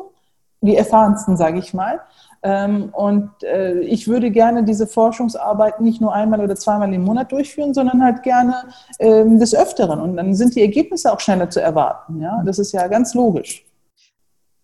[0.62, 2.00] die erfahrensten, sage ich mal.
[2.42, 7.32] Ähm, und äh, ich würde gerne diese Forschungsarbeit nicht nur einmal oder zweimal im Monat
[7.32, 8.64] durchführen, sondern halt gerne
[8.98, 10.00] ähm, des Öfteren.
[10.00, 12.20] Und dann sind die Ergebnisse auch schneller zu erwarten.
[12.20, 13.64] Ja, das ist ja ganz logisch.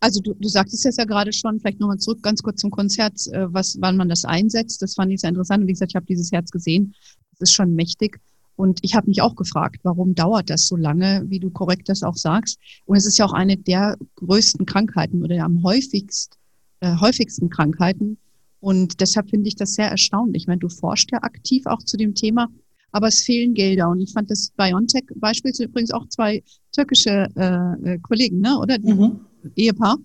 [0.00, 3.20] Also du, du sagtest es ja gerade schon, vielleicht nochmal zurück ganz kurz zum Konzert,
[3.32, 4.82] äh, was, wann man das einsetzt.
[4.82, 5.62] Das fand ich sehr interessant.
[5.62, 6.94] Und wie gesagt, ich habe dieses Herz gesehen.
[7.32, 8.18] Das ist schon mächtig.
[8.56, 12.02] Und ich habe mich auch gefragt, warum dauert das so lange, wie du korrekt das
[12.02, 12.58] auch sagst.
[12.84, 16.36] Und es ist ja auch eine der größten Krankheiten oder am häufigsten
[16.80, 18.18] äh, häufigsten Krankheiten.
[18.60, 20.42] Und deshalb finde ich das sehr erstaunlich.
[20.42, 22.48] Ich meine, du forschst ja aktiv auch zu dem Thema,
[22.92, 23.88] aber es fehlen Gelder.
[23.88, 28.58] Und ich fand das BioNTech-Beispiel sind übrigens auch zwei türkische äh, äh, Kollegen, ne?
[28.58, 28.78] oder?
[28.80, 29.20] Mhm.
[29.56, 29.98] Ehepaar.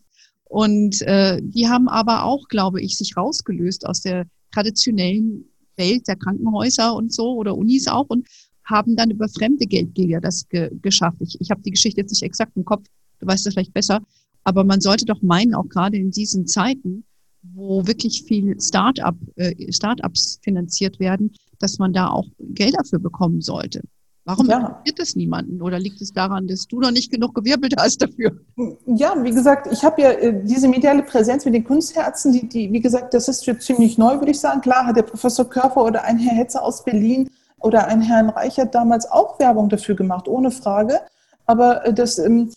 [0.45, 6.15] Und äh, die haben aber auch, glaube ich, sich rausgelöst aus der traditionellen Welt der
[6.15, 8.27] Krankenhäuser und so oder Unis auch und
[8.63, 11.17] haben dann über fremde Geldgeber das ge geschafft.
[11.19, 12.85] Ich, ich habe die Geschichte jetzt nicht exakt im Kopf,
[13.19, 14.01] du weißt das vielleicht besser,
[14.43, 17.03] aber man sollte doch meinen, auch gerade in diesen Zeiten,
[17.53, 23.41] wo wirklich viel Start-up, äh, Start-ups finanziert werden, dass man da auch Geld dafür bekommen
[23.41, 23.81] sollte.
[24.25, 24.57] Warum ja.
[24.57, 25.61] interessiert das niemanden?
[25.61, 28.31] Oder liegt es daran, dass du noch nicht genug gewirbelt hast dafür?
[28.87, 32.73] Ja, wie gesagt, ich habe ja äh, diese mediale Präsenz mit den Kunstherzen, die, die,
[32.73, 34.61] wie gesagt, das ist für ziemlich neu, würde ich sagen.
[34.61, 38.73] Klar hat der Professor Körper oder ein Herr Hetzer aus Berlin oder ein Herrn Reichert
[38.73, 41.01] damals auch Werbung dafür gemacht, ohne Frage.
[41.45, 42.51] Aber äh, das, ähm,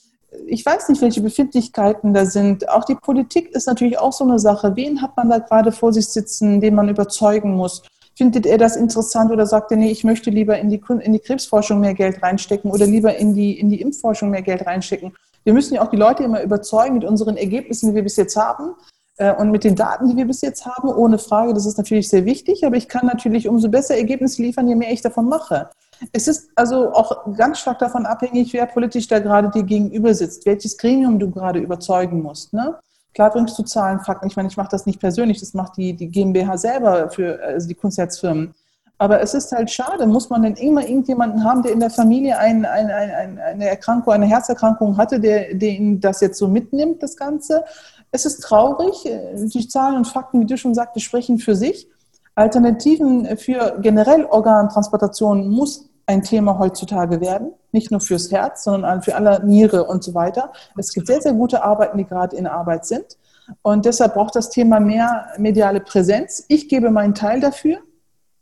[0.47, 2.67] ich weiß nicht, welche Befindlichkeiten da sind.
[2.71, 4.75] Auch die Politik ist natürlich auch so eine Sache.
[4.75, 7.83] Wen hat man da gerade vor sich sitzen, den man überzeugen muss?
[8.19, 11.21] Findet er das interessant oder sagt er, nee, ich möchte lieber in die, in die
[11.21, 15.15] Krebsforschung mehr Geld reinstecken oder lieber in die, in die Impfforschung mehr Geld reinstecken?
[15.45, 18.35] Wir müssen ja auch die Leute immer überzeugen mit unseren Ergebnissen, die wir bis jetzt
[18.37, 18.75] haben
[19.19, 21.55] äh, und mit den Daten, die wir bis jetzt haben, ohne Frage.
[21.55, 24.93] Das ist natürlich sehr wichtig, aber ich kann natürlich umso besser Ergebnisse liefern, je mehr
[24.93, 25.71] ich davon mache.
[26.13, 30.45] Es ist also auch ganz stark davon abhängig, wer politisch da gerade dir gegenüber sitzt,
[30.45, 32.53] welches Gremium du gerade überzeugen musst.
[32.53, 32.77] Ne?
[33.19, 34.29] Klar bringst du Zahlen, Fakten.
[34.29, 37.67] Ich meine, ich mache das nicht persönlich, das macht die, die GmbH selber für also
[37.67, 38.55] die Kunstnetzfirmen.
[38.97, 42.39] Aber es ist halt schade, muss man denn immer irgendjemanden haben, der in der Familie
[42.39, 47.17] ein, ein, ein, eine Erkrankung, eine Herzerkrankung hatte, der, der das jetzt so mitnimmt, das
[47.17, 47.65] Ganze.
[48.13, 48.95] Es ist traurig.
[49.35, 51.89] Die Zahlen und Fakten, wie du schon sagtest, sprechen für sich.
[52.37, 59.15] Alternativen für generell Organtransplantation muss ein Thema heutzutage werden, nicht nur fürs Herz, sondern für
[59.15, 60.53] alle Niere und so weiter.
[60.77, 63.19] Es gibt sehr, sehr gute Arbeiten, die gerade in Arbeit sind.
[63.61, 66.45] Und deshalb braucht das Thema mehr mediale Präsenz.
[66.49, 67.79] Ich gebe meinen Teil dafür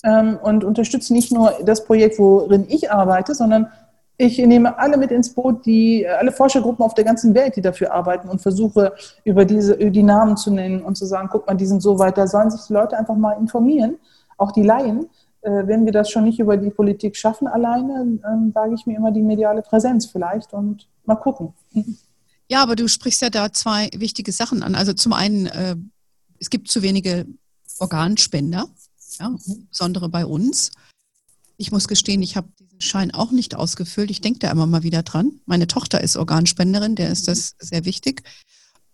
[0.04, 3.68] ähm, und unterstütze nicht nur das Projekt, worin ich arbeite, sondern
[4.16, 7.92] ich nehme alle mit ins Boot, die, alle Forschergruppen auf der ganzen Welt, die dafür
[7.92, 11.66] arbeiten und versuche, über diese, die Namen zu nennen und zu sagen, guck mal, die
[11.66, 13.96] sind so weit, da sollen sich die Leute einfach mal informieren,
[14.38, 15.08] auch die Laien,
[15.50, 19.12] wenn wir das schon nicht über die Politik schaffen alleine, ähm, sage ich mir immer
[19.12, 21.54] die mediale Präsenz vielleicht und mal gucken.
[22.48, 24.76] Ja, aber du sprichst ja da zwei wichtige Sachen an.
[24.76, 25.74] Also zum einen, äh,
[26.38, 27.26] es gibt zu wenige
[27.80, 28.68] Organspender,
[29.18, 30.70] ja, insbesondere bei uns.
[31.56, 34.10] Ich muss gestehen, ich habe diesen Schein auch nicht ausgefüllt.
[34.10, 35.40] Ich denke da immer mal wieder dran.
[35.46, 38.22] Meine Tochter ist Organspenderin, der ist das sehr wichtig.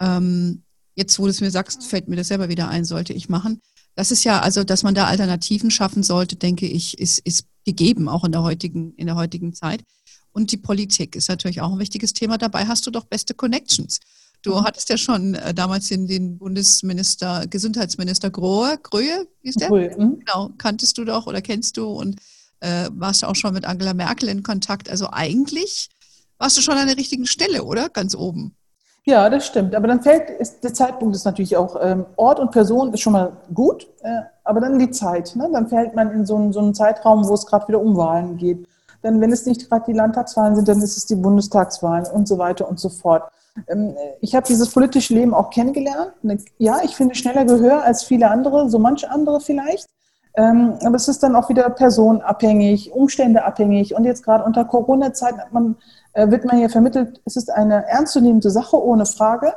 [0.01, 0.62] Ähm,
[0.95, 3.61] jetzt, wo du es mir sagst, fällt mir das selber wieder ein, sollte ich machen.
[3.95, 8.09] Das ist ja, also, dass man da Alternativen schaffen sollte, denke ich, ist, ist gegeben,
[8.09, 9.85] auch in der heutigen, in der heutigen Zeit.
[10.33, 12.39] Und die Politik ist natürlich auch ein wichtiges Thema.
[12.39, 14.01] Dabei hast du doch beste Connections.
[14.43, 14.65] Du mhm.
[14.65, 19.69] hattest ja schon äh, damals den, den Bundesminister, Gesundheitsminister Grohe, Gröhe, wie ist der?
[19.69, 20.19] Gröhe, mhm.
[20.19, 22.19] Genau, kanntest du doch oder kennst du und
[22.61, 24.89] äh, warst auch schon mit Angela Merkel in Kontakt.
[24.89, 25.91] Also eigentlich
[26.39, 27.89] warst du schon an der richtigen Stelle, oder?
[27.89, 28.57] Ganz oben.
[29.05, 29.75] Ja, das stimmt.
[29.75, 33.15] Aber dann fällt, ist, der Zeitpunkt ist natürlich auch, ähm, Ort und Person ist schon
[33.15, 35.35] mal gut, äh, aber dann die Zeit.
[35.35, 35.49] Ne?
[35.53, 38.37] Dann fällt man in so einen, so einen Zeitraum, wo es gerade wieder um Wahlen
[38.37, 38.67] geht.
[39.03, 42.38] Dann, wenn es nicht gerade die Landtagswahlen sind, dann ist es die Bundestagswahlen und so
[42.38, 43.25] weiter und so fort.
[43.69, 46.12] Ähm, ich habe dieses politische Leben auch kennengelernt.
[46.23, 49.88] Ne, ja, ich finde schneller Gehör als viele andere, so manche andere vielleicht.
[50.35, 53.95] Ähm, aber es ist dann auch wieder personenabhängig, umständeabhängig.
[53.95, 55.77] Und jetzt gerade unter Corona-Zeiten äh,
[56.14, 59.55] wird man hier vermittelt, es ist eine ernstzunehmende Sache, ohne Frage.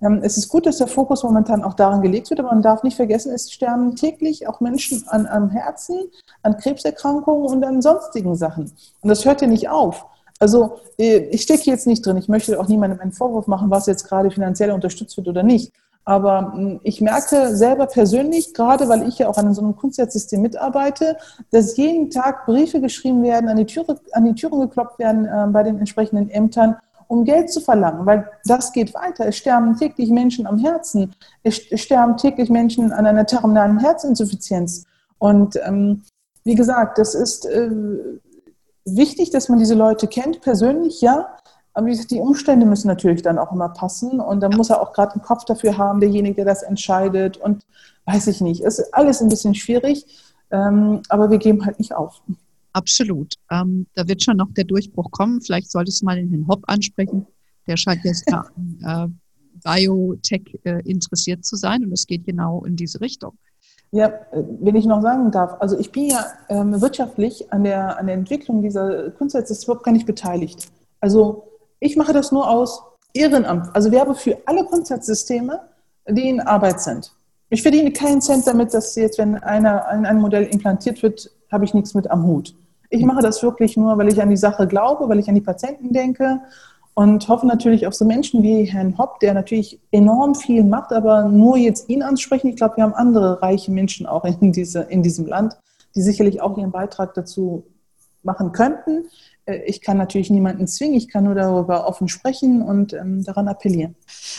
[0.00, 2.82] Ähm, es ist gut, dass der Fokus momentan auch daran gelegt wird, aber man darf
[2.82, 6.08] nicht vergessen, es sterben täglich auch Menschen an, am Herzen,
[6.42, 8.72] an Krebserkrankungen und an sonstigen Sachen.
[9.00, 10.06] Und das hört ja nicht auf.
[10.38, 12.16] Also äh, ich stecke jetzt nicht drin.
[12.16, 15.72] Ich möchte auch niemandem einen Vorwurf machen, was jetzt gerade finanziell unterstützt wird oder nicht.
[16.08, 20.40] Aber hm, ich merke selber persönlich, gerade weil ich ja auch an so einem Kunstwertsystem
[20.40, 21.18] mitarbeite,
[21.50, 25.46] dass jeden Tag Briefe geschrieben werden, an die, Türe, an die Türen geklopft werden äh,
[25.52, 26.76] bei den entsprechenden Ämtern,
[27.08, 29.26] um Geld zu verlangen, weil das geht weiter.
[29.26, 34.86] Es sterben täglich Menschen am Herzen, es sterben täglich Menschen an einer terminalen Herzinsuffizienz.
[35.18, 36.04] Und ähm,
[36.42, 37.70] wie gesagt, das ist äh,
[38.86, 41.36] wichtig, dass man diese Leute kennt, persönlich, ja.
[41.78, 44.18] Aber die Umstände müssen natürlich dann auch immer passen.
[44.18, 47.36] Und dann muss er auch gerade einen Kopf dafür haben, derjenige, der das entscheidet.
[47.36, 47.64] Und
[48.04, 48.64] weiß ich nicht.
[48.64, 50.04] Es ist alles ein bisschen schwierig.
[50.50, 52.20] Ähm, aber wir geben halt nicht auf.
[52.72, 53.34] Absolut.
[53.52, 55.40] Ähm, da wird schon noch der Durchbruch kommen.
[55.40, 57.28] Vielleicht solltest du mal den Herrn Hopp ansprechen.
[57.68, 59.06] Der scheint jetzt an äh,
[59.62, 61.84] Biotech äh, interessiert zu sein.
[61.84, 63.38] Und es geht genau in diese Richtung.
[63.92, 68.06] Ja, wenn ich noch sagen darf, also ich bin ja ähm, wirtschaftlich an der, an
[68.06, 70.72] der Entwicklung dieser Kunstwerke überhaupt gar nicht beteiligt.
[71.00, 71.47] Also
[71.80, 72.82] ich mache das nur aus
[73.14, 75.60] Ehrenamt, also werbe für alle Kunstwertsysteme,
[76.08, 77.12] die in Arbeit sind.
[77.50, 81.64] Ich verdiene keinen Cent damit, dass jetzt, wenn einer, ein, ein Modell implantiert wird, habe
[81.64, 82.54] ich nichts mit am Hut.
[82.90, 85.40] Ich mache das wirklich nur, weil ich an die Sache glaube, weil ich an die
[85.40, 86.40] Patienten denke
[86.94, 91.24] und hoffe natürlich auf so Menschen wie Herrn Hopp, der natürlich enorm viel macht, aber
[91.24, 92.48] nur jetzt ihn ansprechen.
[92.48, 95.56] Ich glaube, wir haben andere reiche Menschen auch in, diese, in diesem Land,
[95.94, 97.64] die sicherlich auch ihren Beitrag dazu
[98.22, 99.08] machen könnten.
[99.44, 103.48] Äh, ich kann natürlich niemanden zwingen, ich kann nur darüber offen sprechen und ähm, daran
[103.48, 103.96] appellieren.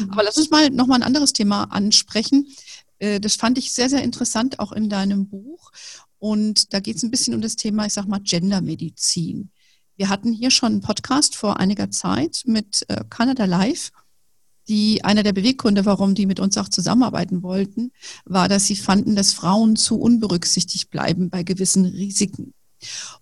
[0.10, 2.48] Aber lass uns mal nochmal ein anderes Thema ansprechen.
[3.00, 5.72] Äh, das fand ich sehr, sehr interessant, auch in deinem Buch.
[6.20, 9.52] Und da geht es ein bisschen um das Thema, ich sag mal, Gendermedizin.
[9.96, 13.92] Wir hatten hier schon einen Podcast vor einiger Zeit mit äh, Canada Live.
[14.68, 17.92] Die, einer der Beweggründe, warum die mit uns auch zusammenarbeiten wollten,
[18.24, 22.54] war, dass sie fanden, dass Frauen zu unberücksichtigt bleiben bei gewissen Risiken.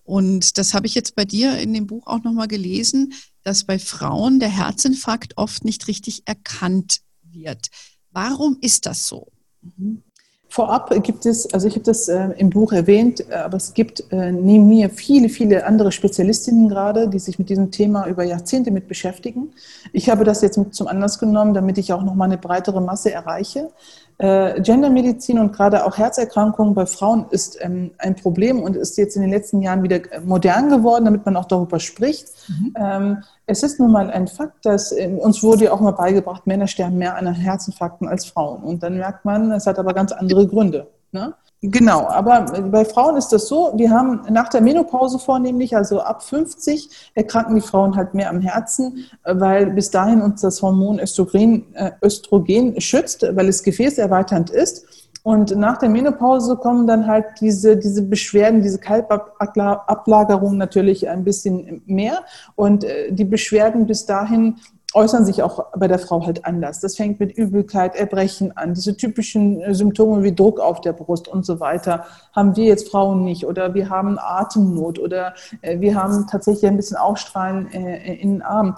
[0.04, 3.80] Und das habe ich jetzt bei dir in dem Buch auch nochmal gelesen, dass bei
[3.80, 7.68] Frauen der Herzinfarkt oft nicht richtig erkannt wird.
[8.12, 9.28] Warum ist das so?
[9.62, 10.04] Mhm.
[10.50, 14.12] Vorab gibt es, also ich habe das äh, im Buch erwähnt, äh, aber es gibt
[14.12, 18.72] äh, neben mir viele, viele andere Spezialistinnen gerade, die sich mit diesem Thema über Jahrzehnte
[18.72, 19.52] mit beschäftigen.
[19.92, 22.80] Ich habe das jetzt mit zum Anlass genommen, damit ich auch noch mal eine breitere
[22.80, 23.72] Masse erreiche.
[24.20, 29.16] Äh, Gendermedizin und gerade auch Herzerkrankungen bei Frauen ist ähm, ein Problem und ist jetzt
[29.16, 32.30] in den letzten Jahren wieder modern geworden, damit man auch darüber spricht.
[32.48, 32.74] Mhm.
[32.76, 36.48] Ähm, es ist nun mal ein Fakt, dass äh, uns wurde ja auch mal beigebracht,
[36.48, 38.64] Männer sterben mehr an Herzinfarkten als Frauen.
[38.64, 40.88] Und dann merkt man, es hat aber ganz andere Gründe.
[41.12, 41.36] Ne?
[41.62, 46.22] Genau, aber bei Frauen ist das so, wir haben nach der Menopause vornehmlich, also ab
[46.22, 51.74] 50, erkranken die Frauen halt mehr am Herzen, weil bis dahin uns das Hormon Östrogen,
[51.74, 54.86] äh, Östrogen schützt, weil es gefäßerweiternd ist.
[55.24, 61.82] Und nach der Menopause kommen dann halt diese, diese Beschwerden, diese Kalbablagerung natürlich ein bisschen
[61.88, 62.20] mehr.
[62.56, 64.58] Und äh, die Beschwerden bis dahin
[64.94, 66.80] äußern sich auch bei der Frau halt anders.
[66.80, 68.74] Das fängt mit Übelkeit, Erbrechen an.
[68.74, 72.90] Diese typischen äh, Symptome wie Druck auf der Brust und so weiter haben wir jetzt
[72.90, 73.46] Frauen nicht.
[73.46, 78.42] Oder wir haben Atemnot oder äh, wir haben tatsächlich ein bisschen Aufstrahlen äh, in den
[78.42, 78.76] Armen.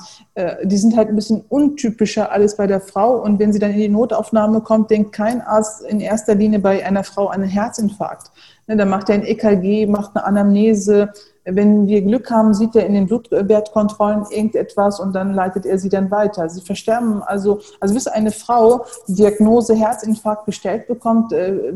[0.63, 3.17] Die sind halt ein bisschen untypischer alles bei der Frau.
[3.22, 6.86] Und wenn sie dann in die Notaufnahme kommt, denkt kein Arzt in erster Linie bei
[6.86, 8.32] einer Frau an einen Herzinfarkt.
[8.67, 11.12] Ne, dann macht er ein EKG, macht eine Anamnese,
[11.56, 15.90] wenn wir Glück haben, sieht er in den Blutwertkontrollen irgendetwas und dann leitet er sie
[15.90, 16.50] dann weiter.
[16.50, 21.74] Sie versterben also, also bis eine Frau die Diagnose Herzinfarkt gestellt bekommt, äh, äh,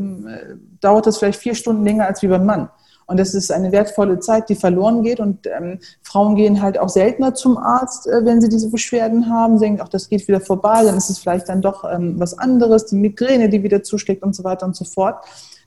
[0.82, 2.70] dauert das vielleicht vier Stunden länger als wie beim Mann.
[3.06, 5.20] Und das ist eine wertvolle Zeit, die verloren geht.
[5.20, 9.58] Und ähm, Frauen gehen halt auch seltener zum Arzt, äh, wenn sie diese Beschwerden haben.
[9.58, 12.38] Sie denken, ach, das geht wieder vorbei, dann ist es vielleicht dann doch ähm, was
[12.38, 15.18] anderes, die Migräne, die wieder zuschlägt und so weiter und so fort.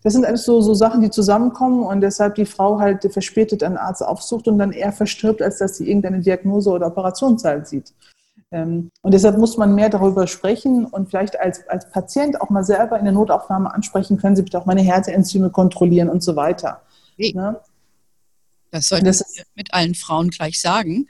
[0.06, 3.76] Das sind alles so, so Sachen, die zusammenkommen und deshalb die Frau halt verspätet einen
[3.76, 7.92] Arzt aufsucht und dann eher verstirbt, als dass sie irgendeine Diagnose oder Operationszeit sieht.
[8.52, 12.62] Ähm, und deshalb muss man mehr darüber sprechen und vielleicht als, als Patient auch mal
[12.62, 16.82] selber in der Notaufnahme ansprechen, können Sie bitte auch meine Herzenzyme kontrollieren und so weiter.
[17.14, 17.32] Okay.
[17.34, 17.58] Ne?
[18.70, 21.08] Das sollte ich mit allen Frauen gleich sagen.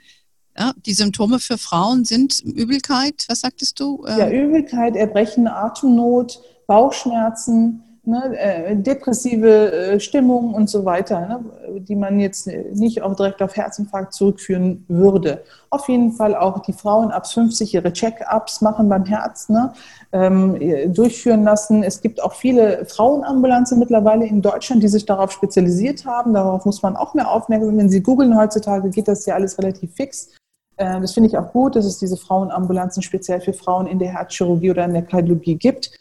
[0.57, 4.03] Ja, die Symptome für Frauen sind Übelkeit, was sagtest du?
[4.07, 11.45] Ja, ähm, Übelkeit, Erbrechen, Atemnot, Bauchschmerzen, ne, äh, depressive äh, Stimmung und so weiter, ne,
[11.79, 15.43] die man jetzt nicht auch direkt auf Herzinfarkt zurückführen würde.
[15.69, 19.73] Auf jeden Fall auch die Frauen ab 50 ihre Check-ups machen beim Herz, ne,
[20.13, 20.57] ähm,
[20.93, 21.83] durchführen lassen.
[21.83, 26.33] Es gibt auch viele Frauenambulanzen mittlerweile in Deutschland, die sich darauf spezialisiert haben.
[26.33, 27.77] Darauf muss man auch mehr aufmerksam.
[27.77, 30.29] Wenn Sie googeln heutzutage, geht das ja alles relativ fix.
[30.77, 34.13] Äh, das finde ich auch gut, dass es diese Frauenambulanzen speziell für Frauen in der
[34.13, 35.91] Herzchirurgie oder in der Kardiologie gibt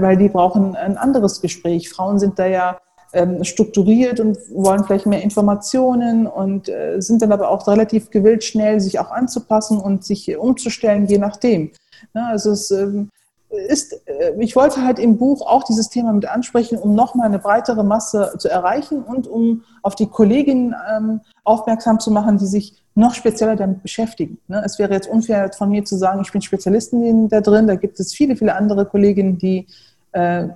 [0.00, 1.90] weil die brauchen ein anderes Gespräch.
[1.90, 2.78] Frauen sind da ja
[3.12, 8.44] ähm, strukturiert und wollen vielleicht mehr Informationen und äh, sind dann aber auch relativ gewillt,
[8.44, 11.72] schnell sich auch anzupassen und sich umzustellen, je nachdem.
[12.12, 13.10] also es ähm,
[13.50, 17.38] ist, äh, ich wollte halt im Buch auch dieses Thema mit ansprechen, um nochmal eine
[17.38, 22.82] breitere Masse zu erreichen und um auf die Kolleginnen ähm, aufmerksam zu machen, die sich
[22.94, 24.38] noch spezieller damit beschäftigen.
[24.48, 24.62] Ne?
[24.64, 27.66] Es wäre jetzt unfair von mir zu sagen, ich bin Spezialistin da drin.
[27.66, 29.66] Da gibt es viele, viele andere Kolleginnen, die
[30.12, 30.48] äh, äh,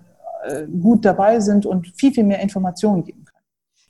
[0.81, 3.31] gut dabei sind und viel, viel mehr Informationen geben können.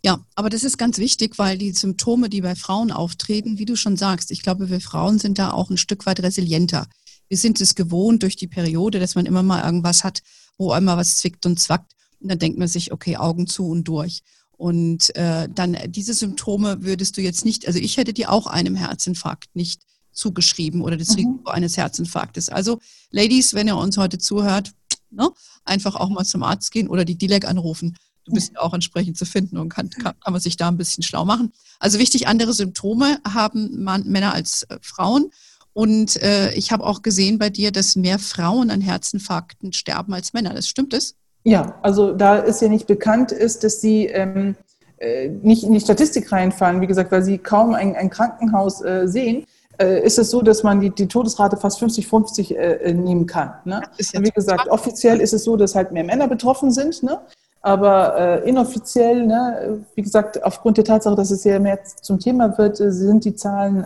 [0.05, 3.77] Ja, aber das ist ganz wichtig, weil die Symptome, die bei Frauen auftreten, wie du
[3.77, 6.87] schon sagst, ich glaube, wir Frauen sind da auch ein Stück weit resilienter.
[7.31, 10.21] Wir sind es gewohnt durch die Periode, dass man immer mal irgendwas hat,
[10.59, 11.93] wo einmal was zwickt und zwackt.
[12.19, 14.23] Und dann denkt man sich, okay, Augen zu und durch.
[14.59, 18.75] Und äh, dann diese Symptome würdest du jetzt nicht, also ich hätte dir auch einem
[18.75, 21.15] Herzinfarkt nicht zugeschrieben oder das mhm.
[21.15, 22.49] Risiko eines Herzinfarktes.
[22.49, 24.73] Also Ladies, wenn ihr uns heute zuhört,
[25.11, 25.31] ne,
[25.65, 27.97] einfach auch mal zum Arzt gehen oder die DILEG anrufen.
[28.25, 30.77] Du bist ja auch entsprechend zu finden und kann, kann, kann man sich da ein
[30.77, 31.53] bisschen schlau machen.
[31.79, 35.31] Also wichtig, andere Symptome haben man, Männer als äh, Frauen.
[35.73, 40.33] Und äh, ich habe auch gesehen bei dir, dass mehr Frauen an Herzinfarkten sterben als
[40.33, 40.53] Männer.
[40.55, 41.15] Das stimmt es?
[41.45, 44.57] Ja, also da ist ja nicht bekannt ist, dass sie ähm,
[44.99, 49.07] äh, nicht in die Statistik reinfallen, wie gesagt, weil sie kaum ein, ein Krankenhaus äh,
[49.07, 49.47] sehen,
[49.81, 53.55] äh, ist es so, dass man die, die Todesrate fast 50-50 äh, nehmen kann.
[53.65, 53.81] Ne?
[54.13, 57.21] Ja wie gesagt, offiziell ist es so, dass halt mehr Männer betroffen sind, ne?
[57.63, 62.57] aber äh, inoffiziell, ne, wie gesagt, aufgrund der Tatsache, dass es ja mehr zum Thema
[62.59, 63.85] wird, äh, sind die Zahlen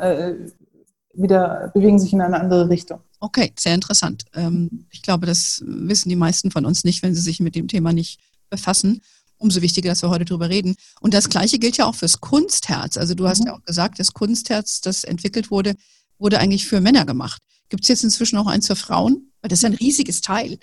[1.17, 3.01] wieder, bewegen sich in eine andere Richtung.
[3.21, 4.25] Okay, sehr interessant.
[4.35, 7.69] Ähm, ich glaube, das wissen die meisten von uns nicht, wenn sie sich mit dem
[7.69, 9.01] Thema nicht befassen.
[9.37, 10.77] Umso wichtiger, dass wir heute darüber reden.
[11.01, 12.97] Und das Gleiche gilt ja auch fürs Kunstherz.
[12.97, 13.47] Also du hast mhm.
[13.47, 15.75] ja auch gesagt, das Kunstherz, das entwickelt wurde,
[16.19, 17.43] wurde eigentlich für Männer gemacht.
[17.69, 19.33] Gibt es jetzt inzwischen auch eins für Frauen?
[19.41, 20.59] Weil das ist ein riesiges Teil.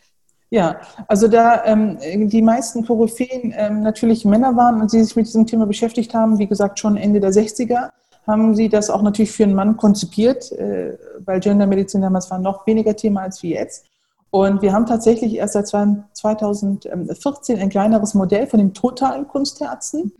[0.50, 1.98] Ja, also da ähm,
[2.30, 6.40] die meisten Koryphäen ähm, natürlich Männer waren und sie sich mit diesem Thema beschäftigt haben,
[6.40, 7.90] wie gesagt, schon Ende der 60er,
[8.28, 12.68] haben sie das auch natürlich für einen Mann konzipiert, äh, weil Gendermedizin damals war noch
[12.68, 13.86] weniger Thema als wie jetzt.
[14.30, 20.14] Und wir haben tatsächlich erst seit 2014 ein kleineres Modell von dem totalen Kunstherzen,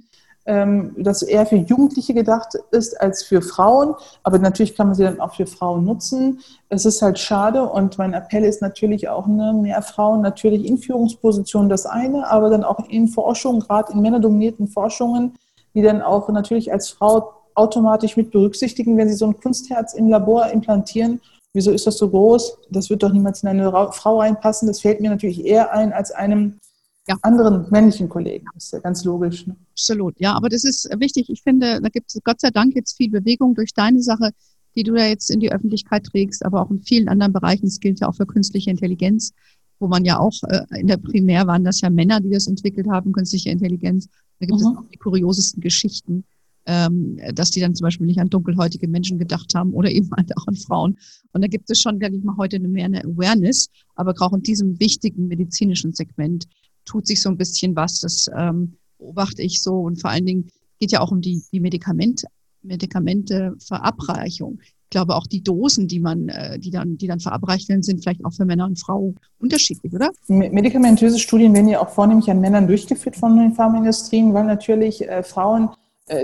[0.46, 3.96] ähm, das eher für Jugendliche gedacht ist als für Frauen.
[4.24, 6.42] Aber natürlich kann man sie dann auch für Frauen nutzen.
[6.68, 10.78] Es ist halt schade und mein Appell ist natürlich auch, ne, mehr Frauen natürlich in
[10.78, 15.36] Führungspositionen das eine, aber dann auch in Forschung, gerade in männerdominierten Forschungen,
[15.74, 20.10] die dann auch natürlich als Frau automatisch mit berücksichtigen, wenn Sie so ein Kunstherz im
[20.10, 21.22] Labor implantieren.
[21.54, 22.58] Wieso ist das so groß?
[22.70, 24.68] Das wird doch niemals in eine Frau reinpassen.
[24.68, 26.60] Das fällt mir natürlich eher ein als einem
[27.08, 27.16] ja.
[27.22, 28.46] anderen männlichen Kollegen.
[28.54, 29.48] Das ist ja ganz logisch.
[29.48, 29.56] Ne?
[29.72, 31.30] Absolut, ja, aber das ist wichtig.
[31.30, 34.32] Ich finde, da gibt es Gott sei Dank jetzt viel Bewegung durch deine Sache,
[34.76, 37.66] die du ja jetzt in die Öffentlichkeit trägst, aber auch in vielen anderen Bereichen.
[37.66, 39.34] Das gilt ja auch für künstliche Intelligenz,
[39.80, 42.88] wo man ja auch äh, in der Primär waren das ja Männer, die das entwickelt
[42.88, 44.08] haben, künstliche Intelligenz.
[44.40, 44.68] Da gibt mhm.
[44.68, 46.24] es auch die kuriosesten Geschichten
[46.66, 50.36] ähm, dass die dann zum Beispiel nicht an dunkelhäutige Menschen gedacht haben oder eben halt
[50.38, 50.98] auch an Frauen.
[51.34, 54.42] Und da gibt es schon, denke ich mal, heute mehr eine Awareness, aber auch in
[54.42, 56.46] diesem wichtigen medizinischen Segment
[56.86, 58.00] tut sich so ein bisschen was.
[58.00, 60.48] Das ähm, beobachte ich so und vor allen Dingen
[60.80, 62.24] geht ja auch um die, die Medikament,
[62.64, 64.60] Medikamenteverabreichung.
[64.62, 68.02] Ich glaube auch die Dosen, die man, äh, die dann, die dann verabreicht werden, sind
[68.02, 70.12] vielleicht auch für Männer und Frauen unterschiedlich, oder?
[70.28, 75.24] Medikamentöse Studien werden ja auch vornehmlich an Männern durchgeführt von den Pharmaindustrien, weil natürlich äh,
[75.24, 75.70] Frauen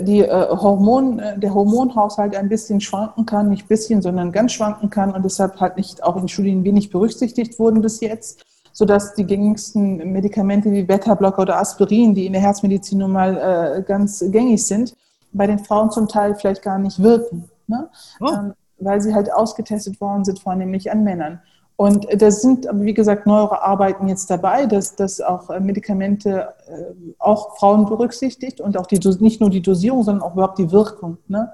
[0.01, 4.89] die äh, Hormon, äh, der Hormonhaushalt ein bisschen schwanken kann, nicht bisschen, sondern ganz schwanken
[4.89, 9.25] kann und deshalb halt nicht auch in Studien wenig berücksichtigt wurden bis jetzt, sodass die
[9.25, 14.93] gängigsten Medikamente wie Beta-Blocker oder Aspirin, die in der Herzmedizin nun mal ganz gängig sind,
[15.31, 17.89] bei den Frauen zum Teil vielleicht gar nicht wirken, ne?
[18.19, 18.27] oh.
[18.27, 21.41] Ähm, weil sie halt ausgetestet worden sind, vornehmlich an Männern.
[21.77, 27.13] Und da sind, wie gesagt, neuere Arbeiten jetzt dabei, dass, dass auch äh, Medikamente äh,
[27.19, 31.19] auch Frauen berücksichtigt und auch die, nicht nur die Dosierung, sondern auch überhaupt die Wirkung.
[31.27, 31.53] Ne?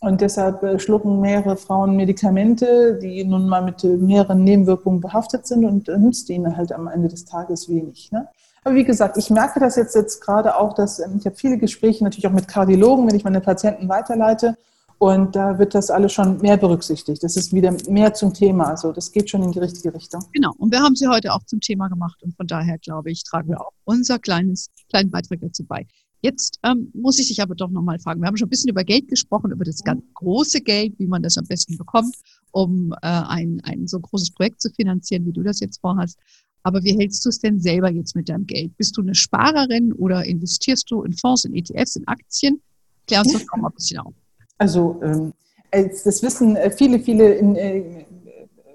[0.00, 5.66] Und deshalb äh, schlucken mehrere Frauen Medikamente, die nun mal mit mehreren Nebenwirkungen behaftet sind
[5.66, 8.10] und nützt ihnen halt am Ende des Tages wenig.
[8.12, 8.28] Ne?
[8.64, 11.58] Aber wie gesagt, ich merke das jetzt, jetzt gerade auch, dass ähm, ich habe viele
[11.58, 14.56] Gespräche natürlich auch mit Kardiologen, wenn ich meine Patienten weiterleite
[15.00, 17.22] Und da wird das alles schon mehr berücksichtigt.
[17.22, 18.64] Das ist wieder mehr zum Thema.
[18.64, 20.22] Also das geht schon in die richtige Richtung.
[20.32, 20.52] Genau.
[20.58, 22.22] Und wir haben sie heute auch zum Thema gemacht.
[22.22, 25.86] Und von daher, glaube ich, tragen wir auch unser kleines, kleinen Beitrag dazu bei.
[26.20, 28.20] Jetzt ähm, muss ich dich aber doch nochmal fragen.
[28.20, 31.22] Wir haben schon ein bisschen über Geld gesprochen, über das ganz große Geld, wie man
[31.22, 32.14] das am besten bekommt,
[32.50, 36.18] um äh, ein, ein so großes Projekt zu finanzieren, wie du das jetzt vorhast.
[36.62, 38.76] Aber wie hältst du es denn selber jetzt mit deinem Geld?
[38.76, 42.60] Bist du eine Sparerin oder investierst du in Fonds, in ETFs, in Aktien?
[43.06, 44.12] Klär uns das doch mal ein bisschen auf.
[44.60, 45.32] Also ähm,
[45.70, 48.04] das wissen äh, viele, viele äh,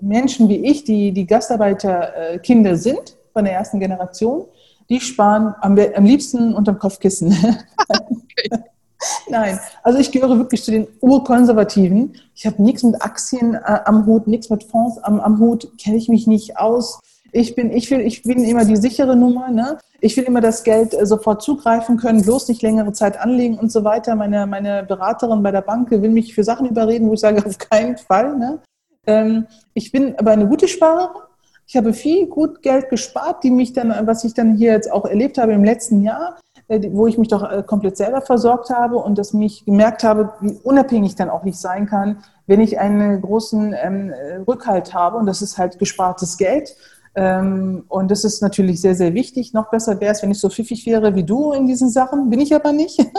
[0.02, 4.46] Menschen wie ich, die, die Gastarbeiterkinder sind von der ersten Generation,
[4.90, 7.36] die sparen am, am liebsten unterm Kopfkissen.
[9.30, 12.16] Nein, also ich gehöre wirklich zu den Urkonservativen.
[12.34, 15.98] Ich habe nichts mit Aktien äh, am Hut, nichts mit Fonds am, am Hut, kenne
[15.98, 17.00] ich mich nicht aus.
[17.38, 19.50] Ich bin, ich will, ich bin immer die sichere Nummer.
[19.50, 19.78] Ne?
[20.00, 23.74] Ich will immer das Geld äh, sofort zugreifen können, bloß nicht längere Zeit anlegen und
[23.74, 24.16] so weiter.
[24.16, 27.58] Meine, meine Beraterin bei der Bank will mich für Sachen überreden, wo ich sage, auf
[27.58, 28.38] keinen Fall.
[28.38, 28.60] Ne?
[29.06, 31.24] Ähm, ich bin aber eine gute Sparerin.
[31.68, 35.04] Ich habe viel gut Geld gespart, die mich dann, was ich dann hier jetzt auch
[35.04, 36.38] erlebt habe im letzten Jahr,
[36.70, 40.32] äh, wo ich mich doch äh, komplett selber versorgt habe und dass mich gemerkt habe,
[40.40, 44.14] wie unabhängig dann auch nicht sein kann, wenn ich einen großen ähm,
[44.48, 46.78] Rückhalt habe und das ist halt gespartes Geld
[47.18, 49.54] und das ist natürlich sehr, sehr wichtig.
[49.54, 52.30] Noch besser wäre es, wenn ich so pfiffig wäre wie du in diesen Sachen.
[52.30, 53.00] Bin ich aber nicht.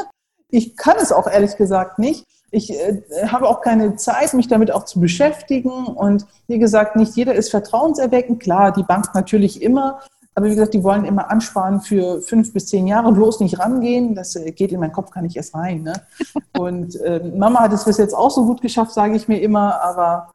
[0.48, 2.24] Ich kann es auch ehrlich gesagt nicht.
[2.52, 5.86] Ich äh, habe auch keine Zeit, mich damit auch zu beschäftigen.
[5.86, 8.40] Und wie gesagt, nicht jeder ist vertrauenserweckend.
[8.40, 10.00] Klar, die Bank natürlich immer.
[10.36, 14.14] Aber wie gesagt, die wollen immer ansparen für fünf bis zehn Jahre, bloß nicht rangehen.
[14.14, 15.82] Das äh, geht in meinen Kopf gar nicht erst rein.
[15.82, 15.94] Ne?
[16.58, 19.82] Und äh, Mama hat es bis jetzt auch so gut geschafft, sage ich mir immer.
[19.82, 20.30] Aber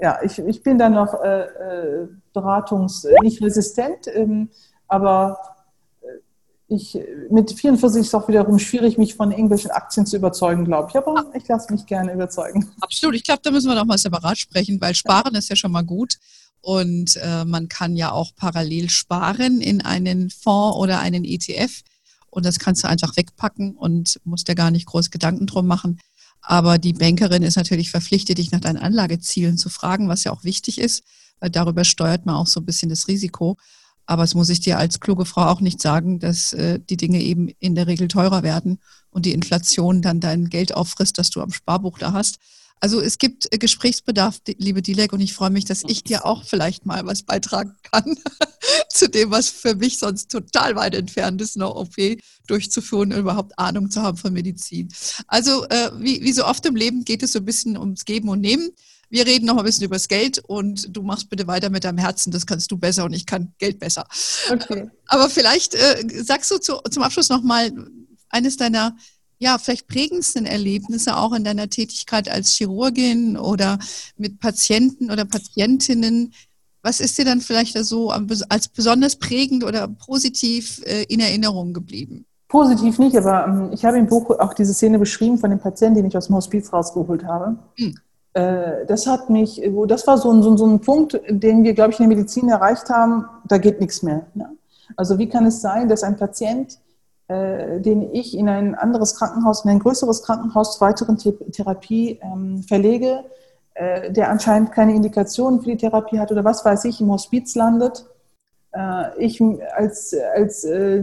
[0.00, 4.50] ja, ich, ich bin da noch äh, äh beratungs-, äh, nicht resistent, ähm,
[4.88, 5.38] aber
[6.02, 6.98] äh, ich,
[7.30, 10.96] mit 44 ist es auch wiederum schwierig, mich von irgendwelchen Aktien zu überzeugen, glaube ich.
[10.96, 12.70] Aber ich lasse mich gerne überzeugen.
[12.80, 13.14] Absolut.
[13.14, 15.84] Ich glaube, da müssen wir noch mal separat sprechen, weil Sparen ist ja schon mal
[15.84, 16.16] gut.
[16.60, 21.82] Und äh, man kann ja auch parallel sparen in einen Fonds oder einen ETF.
[22.28, 26.00] Und das kannst du einfach wegpacken und musst dir gar nicht groß Gedanken drum machen.
[26.42, 30.44] Aber die Bankerin ist natürlich verpflichtet, dich nach deinen Anlagezielen zu fragen, was ja auch
[30.44, 31.02] wichtig ist,
[31.40, 33.56] darüber steuert man auch so ein bisschen das Risiko.
[34.06, 37.20] Aber es muss ich dir als kluge Frau auch nicht sagen, dass äh, die Dinge
[37.20, 38.78] eben in der Regel teurer werden
[39.10, 42.38] und die Inflation dann dein Geld auffrisst, das du am Sparbuch da hast.
[42.80, 46.44] Also es gibt äh, Gesprächsbedarf, liebe Dilek, und ich freue mich, dass ich dir auch
[46.44, 48.16] vielleicht mal was beitragen kann
[48.90, 51.96] zu dem, was für mich sonst total weit entfernt ist, eine OP
[52.46, 54.88] durchzuführen und überhaupt Ahnung zu haben von Medizin.
[55.26, 58.28] Also äh, wie, wie so oft im Leben geht es so ein bisschen ums Geben
[58.28, 58.70] und Nehmen.
[59.08, 61.98] Wir reden noch ein bisschen über das Geld und du machst bitte weiter mit deinem
[61.98, 64.06] Herzen, das kannst du besser und ich kann Geld besser.
[64.50, 64.90] Okay.
[65.06, 67.70] Aber vielleicht äh, sagst du zu, zum Abschluss noch mal
[68.30, 68.96] eines deiner
[69.38, 73.78] ja, vielleicht prägendsten Erlebnisse auch in deiner Tätigkeit als Chirurgin oder
[74.16, 76.32] mit Patienten oder Patientinnen?
[76.82, 82.24] Was ist dir dann vielleicht so als besonders prägend oder positiv äh, in Erinnerung geblieben?
[82.48, 85.96] Positiv nicht, aber ähm, ich habe im Buch auch diese Szene beschrieben von dem Patienten,
[85.96, 87.58] den ich aus dem Hospiz rausgeholt habe.
[87.76, 87.98] Hm.
[88.36, 92.00] Äh, das hat mich, das war so ein, so ein Punkt, den wir, glaube ich,
[92.00, 94.26] in der Medizin erreicht haben, da geht nichts mehr.
[94.34, 94.50] Ne?
[94.96, 96.78] Also wie kann es sein, dass ein Patient
[97.28, 102.62] äh, den ich in ein anderes Krankenhaus, in ein größeres Krankenhaus zur weiteren Therapie ähm,
[102.62, 103.24] verlege,
[103.74, 107.56] äh, der anscheinend keine Indikationen für die Therapie hat oder was weiß ich, im Hospiz
[107.56, 108.06] landet.
[108.76, 109.42] Äh, ich
[109.74, 111.02] als, als äh,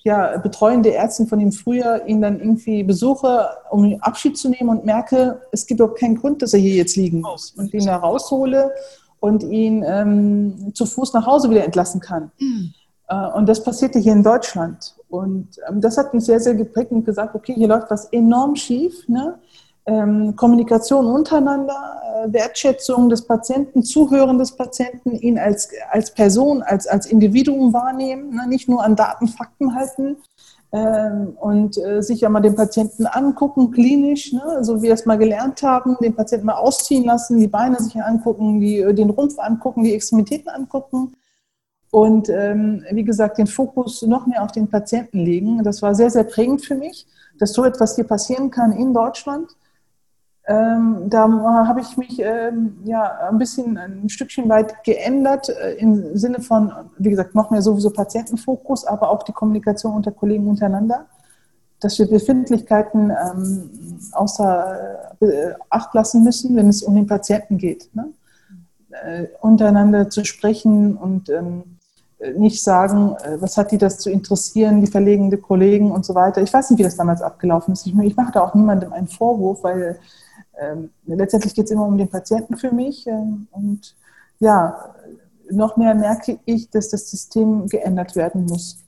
[0.00, 4.84] ja, betreuende Ärztin von ihm früher ihn dann irgendwie besuche, um Abschied zu nehmen und
[4.84, 7.96] merke, es gibt doch keinen Grund, dass er hier jetzt liegen muss und ihn da
[7.96, 8.70] raushole
[9.20, 12.30] und ihn ähm, zu Fuß nach Hause wieder entlassen kann.
[12.38, 12.74] Mhm.
[13.36, 14.94] Und das passierte hier in Deutschland.
[15.08, 18.56] Und ähm, das hat mich sehr, sehr geprägt und gesagt, okay, hier läuft was enorm
[18.56, 19.06] schief.
[19.08, 19.38] Ne?
[19.86, 26.86] Ähm, Kommunikation untereinander, äh, Wertschätzung des Patienten, Zuhören des Patienten, ihn als, als Person, als,
[26.86, 28.46] als Individuum wahrnehmen, ne?
[28.48, 30.16] nicht nur an Daten, Fakten halten
[30.72, 34.58] ähm, und äh, sich ja mal den Patienten angucken, klinisch, ne?
[34.62, 38.02] so wie wir es mal gelernt haben, den Patienten mal ausziehen lassen, die Beine sich
[38.02, 41.14] angucken, die, äh, den Rumpf angucken, die Extremitäten angucken
[41.94, 45.62] und ähm, wie gesagt, den Fokus noch mehr auf den Patienten legen.
[45.62, 47.06] Das war sehr, sehr prägend für mich,
[47.38, 49.48] dass so etwas hier passieren kann in Deutschland.
[50.46, 51.26] Ähm, da
[51.66, 56.70] habe ich mich ähm, ja ein bisschen ein Stückchen weit geändert äh, im Sinne von,
[56.98, 61.06] wie gesagt, noch mehr sowieso Patientenfokus, aber auch die Kommunikation unter Kollegen untereinander,
[61.80, 63.70] dass wir Befindlichkeiten ähm,
[64.12, 67.88] außer äh, Acht lassen müssen, wenn es um den Patienten geht.
[67.94, 68.08] Ne?
[68.90, 71.78] Äh, untereinander zu sprechen und ähm,
[72.36, 76.42] nicht sagen, äh, was hat die das zu interessieren, die verlegende Kollegen und so weiter.
[76.42, 77.86] Ich weiß nicht, wie das damals abgelaufen ist.
[77.86, 79.98] Ich, ich mache da auch niemandem einen Vorwurf, weil
[80.60, 83.06] ähm, letztendlich geht es immer um den Patienten für mich.
[83.06, 83.94] Ähm, und
[84.40, 84.94] ja,
[85.50, 88.78] noch mehr merke ich, dass das System geändert werden muss.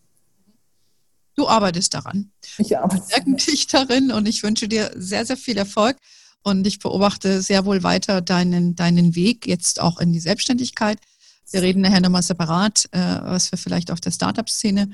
[1.35, 2.31] Du arbeitest daran.
[2.59, 3.03] Ich arbeite.
[3.37, 5.97] Ich dich darin und ich wünsche dir sehr, sehr viel Erfolg.
[6.43, 10.99] Und ich beobachte sehr wohl weiter deinen, deinen Weg jetzt auch in die Selbstständigkeit.
[11.51, 14.91] Wir reden nachher nochmal separat, äh, was wir vielleicht auf der Startup-Szene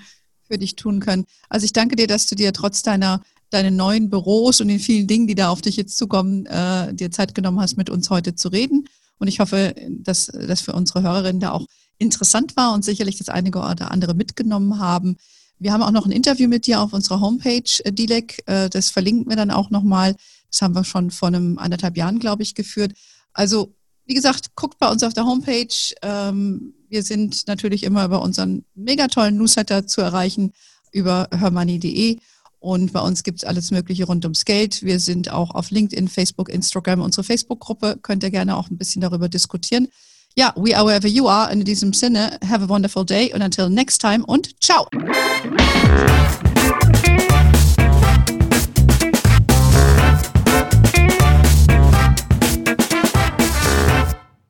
[0.48, 1.26] für dich tun können.
[1.48, 5.06] Also ich danke dir, dass du dir trotz deiner deinen neuen Büros und den vielen
[5.06, 8.34] Dingen, die da auf dich jetzt zukommen, äh, dir Zeit genommen hast, mit uns heute
[8.34, 8.88] zu reden.
[9.18, 11.66] Und ich hoffe, dass das für unsere Hörerinnen da auch
[11.98, 15.16] interessant war und sicherlich das einige oder andere mitgenommen haben.
[15.58, 18.42] Wir haben auch noch ein Interview mit dir auf unserer Homepage, äh, Dilek.
[18.46, 20.16] Äh, das verlinken wir dann auch nochmal.
[20.50, 22.94] Das haben wir schon vor einem anderthalb Jahren, glaube ich, geführt.
[23.32, 23.74] Also,
[24.04, 25.94] wie gesagt, guckt bei uns auf der Homepage.
[26.02, 30.52] Ähm, wir sind natürlich immer über unseren mega tollen Newsletter zu erreichen,
[30.90, 32.18] über hörmoney.de.
[32.62, 34.84] Und bei uns gibt es alles Mögliche rund ums Geld.
[34.84, 37.98] Wir sind auch auf LinkedIn, Facebook, Instagram, unsere Facebook-Gruppe.
[38.02, 39.88] Könnt ihr gerne auch ein bisschen darüber diskutieren.
[40.36, 41.52] Ja, we are wherever you are.
[41.52, 44.86] In diesem Sinne, have a wonderful day und until next time und ciao.